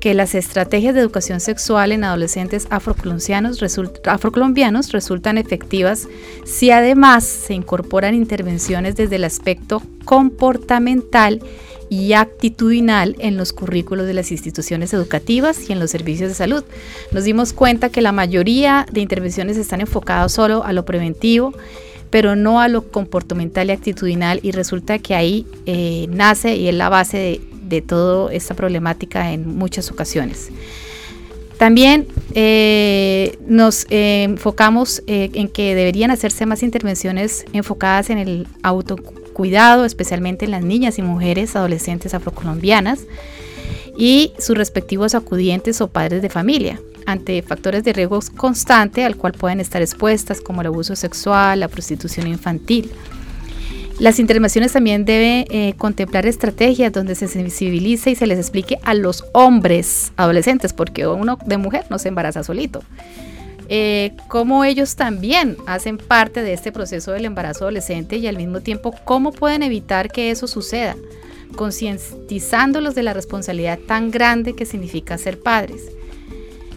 que 0.00 0.14
las 0.14 0.34
estrategias 0.34 0.94
de 0.94 1.00
educación 1.00 1.38
sexual 1.40 1.92
en 1.92 2.02
adolescentes 2.04 2.66
afrocolombianos, 2.70 3.60
result- 3.62 4.00
afrocolombianos 4.06 4.90
resultan 4.92 5.38
efectivas 5.38 6.08
si 6.44 6.70
además 6.72 7.24
se 7.24 7.54
incorporan 7.54 8.14
intervenciones 8.14 8.96
desde 8.96 9.16
el 9.16 9.24
aspecto 9.24 9.80
comportamental 10.04 11.40
y 11.92 12.14
actitudinal 12.14 13.16
en 13.18 13.36
los 13.36 13.52
currículos 13.52 14.06
de 14.06 14.14
las 14.14 14.32
instituciones 14.32 14.94
educativas 14.94 15.68
y 15.68 15.74
en 15.74 15.78
los 15.78 15.90
servicios 15.90 16.30
de 16.30 16.34
salud. 16.34 16.64
Nos 17.12 17.24
dimos 17.24 17.52
cuenta 17.52 17.90
que 17.90 18.00
la 18.00 18.12
mayoría 18.12 18.86
de 18.90 19.02
intervenciones 19.02 19.58
están 19.58 19.82
enfocadas 19.82 20.32
solo 20.32 20.64
a 20.64 20.72
lo 20.72 20.86
preventivo, 20.86 21.52
pero 22.08 22.34
no 22.34 22.62
a 22.62 22.68
lo 22.68 22.90
comportamental 22.90 23.68
y 23.68 23.72
actitudinal 23.72 24.40
y 24.42 24.52
resulta 24.52 25.00
que 25.00 25.14
ahí 25.14 25.46
eh, 25.66 26.06
nace 26.08 26.56
y 26.56 26.68
es 26.68 26.74
la 26.74 26.88
base 26.88 27.18
de, 27.18 27.40
de 27.68 27.82
toda 27.82 28.32
esta 28.32 28.54
problemática 28.54 29.30
en 29.30 29.54
muchas 29.58 29.90
ocasiones. 29.90 30.48
También 31.58 32.06
eh, 32.34 33.36
nos 33.46 33.84
eh, 33.90 34.22
enfocamos 34.22 35.02
en 35.06 35.46
que 35.48 35.74
deberían 35.74 36.10
hacerse 36.10 36.46
más 36.46 36.62
intervenciones 36.62 37.44
enfocadas 37.52 38.08
en 38.08 38.16
el 38.16 38.48
autocuidado, 39.32 39.84
especialmente 39.86 40.44
en 40.44 40.50
las 40.50 40.62
niñas 40.62 40.98
y 40.98 41.02
mujeres 41.02 41.56
adolescentes 41.56 42.12
afrocolombianas 42.12 43.00
y 43.96 44.32
sus 44.38 44.56
respectivos 44.56 45.14
acudientes 45.14 45.80
o 45.80 45.88
padres 45.88 46.20
de 46.22 46.28
familia 46.28 46.78
ante 47.06 47.42
factores 47.42 47.82
de 47.82 47.92
riesgo 47.92 48.20
constante 48.36 49.04
al 49.04 49.16
cual 49.16 49.32
pueden 49.32 49.58
estar 49.58 49.82
expuestas 49.82 50.40
como 50.40 50.60
el 50.60 50.68
abuso 50.68 50.94
sexual, 50.94 51.60
la 51.60 51.68
prostitución 51.68 52.26
infantil. 52.26 52.92
Las 53.98 54.18
intervenciones 54.18 54.72
también 54.72 55.04
deben 55.04 55.46
eh, 55.50 55.74
contemplar 55.78 56.26
estrategias 56.26 56.92
donde 56.92 57.14
se 57.14 57.26
sensibilice 57.26 58.10
y 58.10 58.14
se 58.14 58.26
les 58.26 58.38
explique 58.38 58.78
a 58.84 58.94
los 58.94 59.24
hombres 59.32 60.12
adolescentes, 60.16 60.72
porque 60.72 61.06
uno 61.06 61.38
de 61.44 61.56
mujer 61.56 61.86
no 61.90 61.98
se 61.98 62.08
embaraza 62.08 62.42
solito, 62.42 62.82
eh, 63.74 64.14
cómo 64.28 64.64
ellos 64.64 64.96
también 64.96 65.56
hacen 65.66 65.96
parte 65.96 66.42
de 66.42 66.52
este 66.52 66.72
proceso 66.72 67.12
del 67.12 67.24
embarazo 67.24 67.64
adolescente 67.64 68.18
y 68.18 68.26
al 68.26 68.36
mismo 68.36 68.60
tiempo 68.60 68.94
cómo 69.06 69.32
pueden 69.32 69.62
evitar 69.62 70.12
que 70.12 70.30
eso 70.30 70.46
suceda, 70.46 70.94
concientizándolos 71.56 72.94
de 72.94 73.02
la 73.02 73.14
responsabilidad 73.14 73.78
tan 73.78 74.10
grande 74.10 74.54
que 74.54 74.66
significa 74.66 75.16
ser 75.16 75.40
padres. 75.40 75.90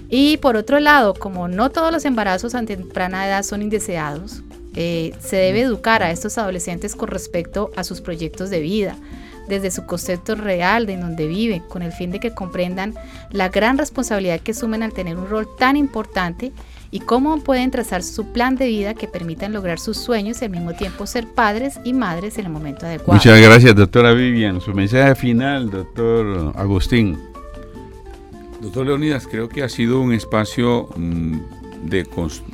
Y 0.10 0.38
por 0.38 0.56
otro 0.56 0.80
lado, 0.80 1.16
como 1.16 1.50
no 1.50 1.70
todos 1.70 1.91
los 1.91 2.06
embarazos 2.06 2.56
a 2.56 2.64
temprana 2.64 3.28
edad 3.28 3.43
son 3.43 3.62
indeseados, 3.62 4.41
eh, 4.74 5.14
se 5.20 5.36
debe 5.36 5.64
educar 5.64 6.02
a 6.02 6.12
estos 6.12 6.38
adolescentes 6.38 6.96
con 6.96 7.10
respecto 7.10 7.72
a 7.76 7.84
sus 7.84 8.00
proyectos 8.00 8.50
de 8.50 8.62
vida, 8.62 8.96
desde 9.50 9.70
su 9.70 9.86
concepto 9.86 10.36
real 10.36 10.86
de 10.86 10.93
en 10.93 11.02
donde 11.02 11.28
viven, 11.28 11.60
con 11.60 11.82
el 11.82 11.91
fin 11.91 12.12
de 12.12 12.22
que 12.22 12.34
comprendan 12.34 12.93
la 13.32 13.50
gran 13.50 13.78
responsabilidad 13.78 14.39
que 14.39 14.52
asumen 14.52 14.82
al 14.82 14.93
tener 14.93 15.18
un 15.18 15.28
rol 15.28 15.46
tan 15.58 15.76
importante 15.76 16.54
y 16.92 17.00
cómo 17.00 17.42
pueden 17.42 17.72
trazar 17.72 18.04
su 18.04 18.32
plan 18.32 18.56
de 18.56 18.68
vida 18.68 18.94
que 18.94 19.08
permitan 19.08 19.54
lograr 19.54 19.80
sus 19.80 19.98
sueños 19.98 20.42
y 20.42 20.46
al 20.46 20.52
mismo 20.52 20.74
tiempo 20.74 21.06
ser 21.06 21.28
padres 21.28 21.80
y 21.84 21.94
madres 21.94 22.38
en 22.38 22.46
el 22.46 22.52
momento 22.52 22.86
adecuado. 22.86 23.14
Muchas 23.14 23.40
gracias, 23.42 23.76
doctora 23.76 24.14
Vivian. 24.14 24.62
Su 24.62 24.74
mensaje 24.74 25.16
final, 25.16 25.70
doctor 25.70 26.54
Agustín. 26.56 27.18
Doctor 28.62 28.86
Leonidas, 28.86 29.28
creo 29.28 29.50
que 29.50 29.64
ha 29.64 29.70
sido 29.70 30.00
un 30.00 30.14
espacio 30.14 30.90
mm, 30.96 31.38
de, 31.84 32.08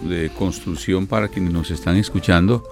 de 0.03 0.29
construcción 0.37 1.07
para 1.07 1.27
quienes 1.27 1.53
nos 1.53 1.71
están 1.71 1.95
escuchando. 1.97 2.63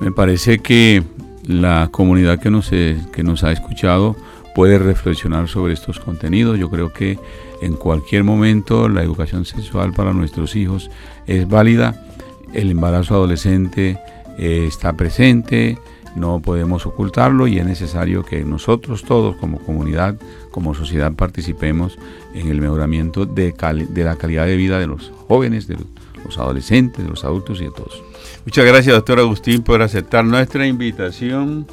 Me 0.00 0.12
parece 0.12 0.58
que 0.60 1.02
la 1.44 1.88
comunidad 1.90 2.38
que 2.38 2.50
nos, 2.50 2.72
eh, 2.72 3.00
que 3.12 3.22
nos 3.22 3.42
ha 3.42 3.52
escuchado 3.52 4.16
puede 4.58 4.80
reflexionar 4.80 5.46
sobre 5.46 5.72
estos 5.72 6.00
contenidos. 6.00 6.58
Yo 6.58 6.68
creo 6.68 6.92
que 6.92 7.16
en 7.62 7.74
cualquier 7.74 8.24
momento 8.24 8.88
la 8.88 9.04
educación 9.04 9.44
sexual 9.44 9.92
para 9.92 10.12
nuestros 10.12 10.56
hijos 10.56 10.90
es 11.28 11.48
válida. 11.48 12.04
El 12.52 12.72
embarazo 12.72 13.14
adolescente 13.14 14.00
eh, 14.36 14.64
está 14.66 14.94
presente, 14.94 15.78
no 16.16 16.40
podemos 16.40 16.86
ocultarlo 16.86 17.46
y 17.46 17.60
es 17.60 17.66
necesario 17.66 18.24
que 18.24 18.44
nosotros 18.44 19.04
todos 19.04 19.36
como 19.36 19.60
comunidad, 19.60 20.16
como 20.50 20.74
sociedad 20.74 21.12
participemos 21.12 21.96
en 22.34 22.48
el 22.48 22.60
mejoramiento 22.60 23.26
de, 23.26 23.54
de 23.90 24.02
la 24.02 24.16
calidad 24.16 24.46
de 24.46 24.56
vida 24.56 24.80
de 24.80 24.88
los 24.88 25.12
jóvenes, 25.28 25.68
de 25.68 25.76
los 26.24 26.36
adolescentes, 26.36 27.04
de 27.04 27.10
los 27.10 27.22
adultos 27.22 27.60
y 27.60 27.66
de 27.66 27.70
todos. 27.70 28.02
Muchas 28.44 28.64
gracias, 28.66 28.92
doctor 28.92 29.20
Agustín, 29.20 29.62
por 29.62 29.82
aceptar 29.82 30.24
nuestra 30.24 30.66
invitación 30.66 31.64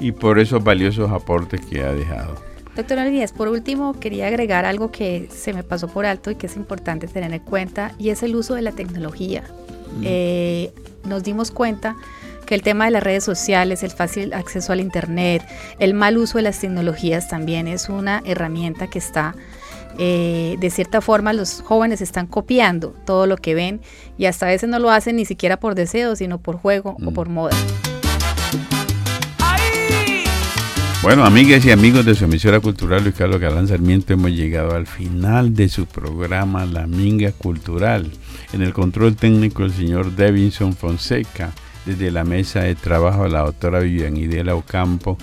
y 0.00 0.12
por 0.12 0.38
esos 0.38 0.64
valiosos 0.64 1.10
aportes 1.10 1.60
que 1.60 1.82
ha 1.82 1.92
dejado. 1.92 2.34
Doctora 2.74 3.04
Díaz, 3.04 3.32
por 3.32 3.48
último, 3.48 3.98
quería 3.98 4.26
agregar 4.28 4.64
algo 4.64 4.90
que 4.90 5.28
se 5.30 5.52
me 5.52 5.62
pasó 5.62 5.88
por 5.88 6.06
alto 6.06 6.30
y 6.30 6.36
que 6.36 6.46
es 6.46 6.56
importante 6.56 7.06
tener 7.06 7.32
en 7.32 7.40
cuenta, 7.40 7.92
y 7.98 8.10
es 8.10 8.22
el 8.22 8.34
uso 8.34 8.54
de 8.54 8.62
la 8.62 8.72
tecnología. 8.72 9.44
Eh, 10.02 10.72
nos 11.04 11.24
dimos 11.24 11.50
cuenta 11.50 11.96
que 12.46 12.54
el 12.54 12.62
tema 12.62 12.84
de 12.84 12.92
las 12.92 13.02
redes 13.02 13.24
sociales, 13.24 13.82
el 13.82 13.90
fácil 13.90 14.32
acceso 14.32 14.72
al 14.72 14.80
Internet, 14.80 15.42
el 15.78 15.94
mal 15.94 16.16
uso 16.16 16.38
de 16.38 16.42
las 16.42 16.60
tecnologías 16.60 17.28
también 17.28 17.68
es 17.68 17.88
una 17.88 18.22
herramienta 18.24 18.86
que 18.86 18.98
está, 18.98 19.34
eh, 19.98 20.56
de 20.58 20.70
cierta 20.70 21.00
forma, 21.00 21.32
los 21.32 21.60
jóvenes 21.62 22.00
están 22.00 22.26
copiando 22.26 22.94
todo 23.04 23.26
lo 23.26 23.36
que 23.36 23.54
ven 23.54 23.80
y 24.16 24.26
hasta 24.26 24.46
a 24.46 24.48
veces 24.48 24.68
no 24.68 24.78
lo 24.78 24.90
hacen 24.90 25.16
ni 25.16 25.24
siquiera 25.24 25.58
por 25.58 25.74
deseo, 25.74 26.16
sino 26.16 26.38
por 26.38 26.56
juego 26.56 26.96
o 27.04 27.10
por 27.10 27.28
moda. 27.28 27.56
Bueno, 31.02 31.24
amigas 31.24 31.64
y 31.64 31.70
amigos 31.70 32.04
de 32.04 32.14
su 32.14 32.26
emisora 32.26 32.60
cultural 32.60 33.02
Luis 33.02 33.14
Carlos 33.14 33.40
Galán 33.40 33.66
Sarmiento, 33.66 34.12
hemos 34.12 34.32
llegado 34.32 34.76
al 34.76 34.86
final 34.86 35.54
de 35.54 35.70
su 35.70 35.86
programa 35.86 36.66
La 36.66 36.86
Minga 36.86 37.32
Cultural. 37.32 38.12
En 38.52 38.60
el 38.60 38.74
control 38.74 39.16
técnico 39.16 39.64
el 39.64 39.72
señor 39.72 40.14
Devinson 40.14 40.74
Fonseca, 40.74 41.52
desde 41.86 42.10
la 42.10 42.24
mesa 42.24 42.60
de 42.60 42.74
trabajo 42.74 43.26
la 43.28 43.40
doctora 43.40 43.78
Vivian 43.80 44.18
Idela 44.18 44.54
Ocampo, 44.54 45.16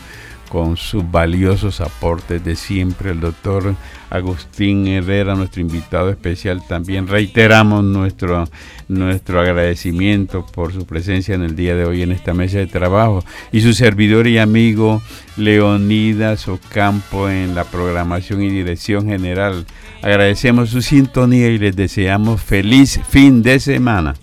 con 0.50 0.78
sus 0.78 1.10
valiosos 1.10 1.82
aportes 1.82 2.43
de 2.43 2.56
siempre, 2.56 3.12
el 3.12 3.20
doctor 3.20 3.76
Agustín 4.10 4.88
Herrera, 4.88 5.36
nuestro 5.36 5.62
invitado 5.62 6.10
especial. 6.10 6.62
También 6.68 7.08
reiteramos 7.08 7.84
nuestro, 7.84 8.48
nuestro 8.88 9.41
agradecimiento 9.41 10.45
por 10.45 10.74
su 10.74 10.86
presencia 10.86 11.36
en 11.36 11.43
el 11.43 11.56
día 11.56 11.76
de 11.76 11.86
hoy 11.86 12.02
en 12.02 12.12
esta 12.12 12.34
mesa 12.34 12.58
de 12.58 12.68
trabajo 12.68 13.24
y 13.52 13.62
su 13.62 13.74
servidor 13.74 14.28
y 14.28 14.38
amigo 14.38 15.02
Leonidas 15.36 16.48
Ocampo 16.48 17.30
en 17.30 17.56
la 17.56 17.64
programación 17.66 18.41
y 18.41 18.50
dirección 18.50 19.08
general. 19.08 19.66
Agradecemos 20.02 20.70
su 20.70 20.82
sintonía 20.82 21.50
y 21.50 21.58
les 21.58 21.76
deseamos 21.76 22.41
feliz 22.41 23.00
fin 23.10 23.41
de 23.41 23.60
semana. 23.60 24.16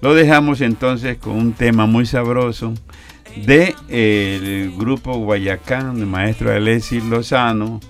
Lo 0.00 0.14
dejamos 0.14 0.60
entonces 0.60 1.18
con 1.18 1.36
un 1.36 1.52
tema 1.52 1.86
muy 1.86 2.06
sabroso 2.06 2.72
de 3.36 3.74
eh, 3.88 4.38
el 4.42 4.76
grupo 4.76 5.14
Guayacán, 5.18 5.96
del 5.96 6.06
maestro 6.06 6.52
Alessi 6.52 7.00
Lozano, 7.00 7.80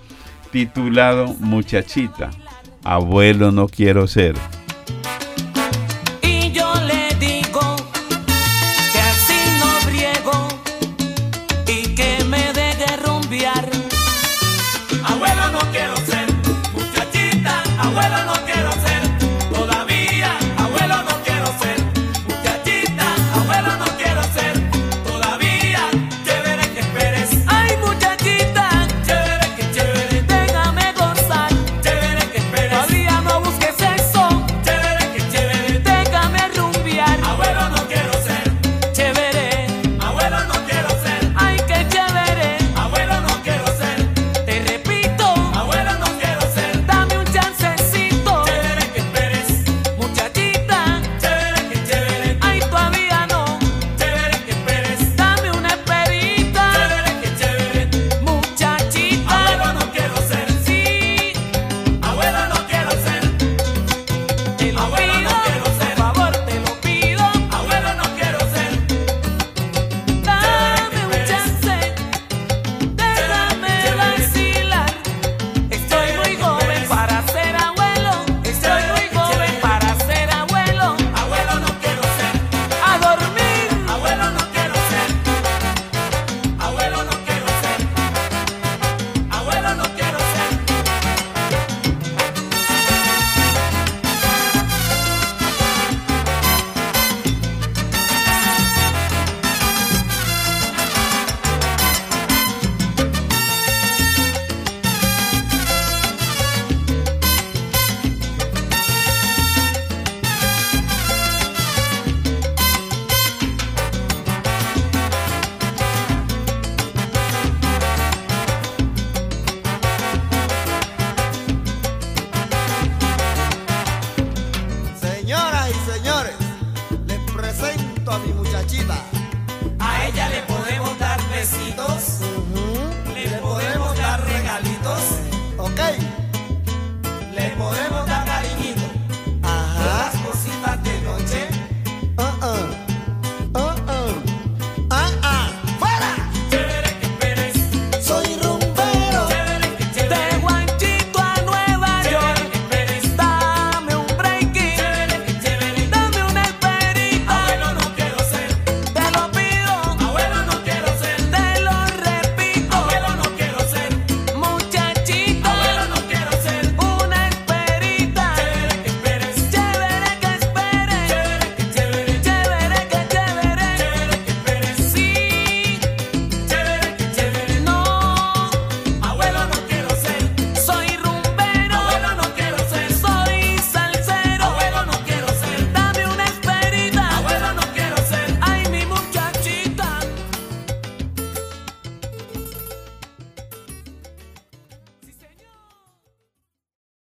titulado 0.50 1.34
Muchachita, 1.40 2.30
abuelo 2.84 3.50
no 3.52 3.68
quiero 3.68 4.06
ser. 4.06 4.34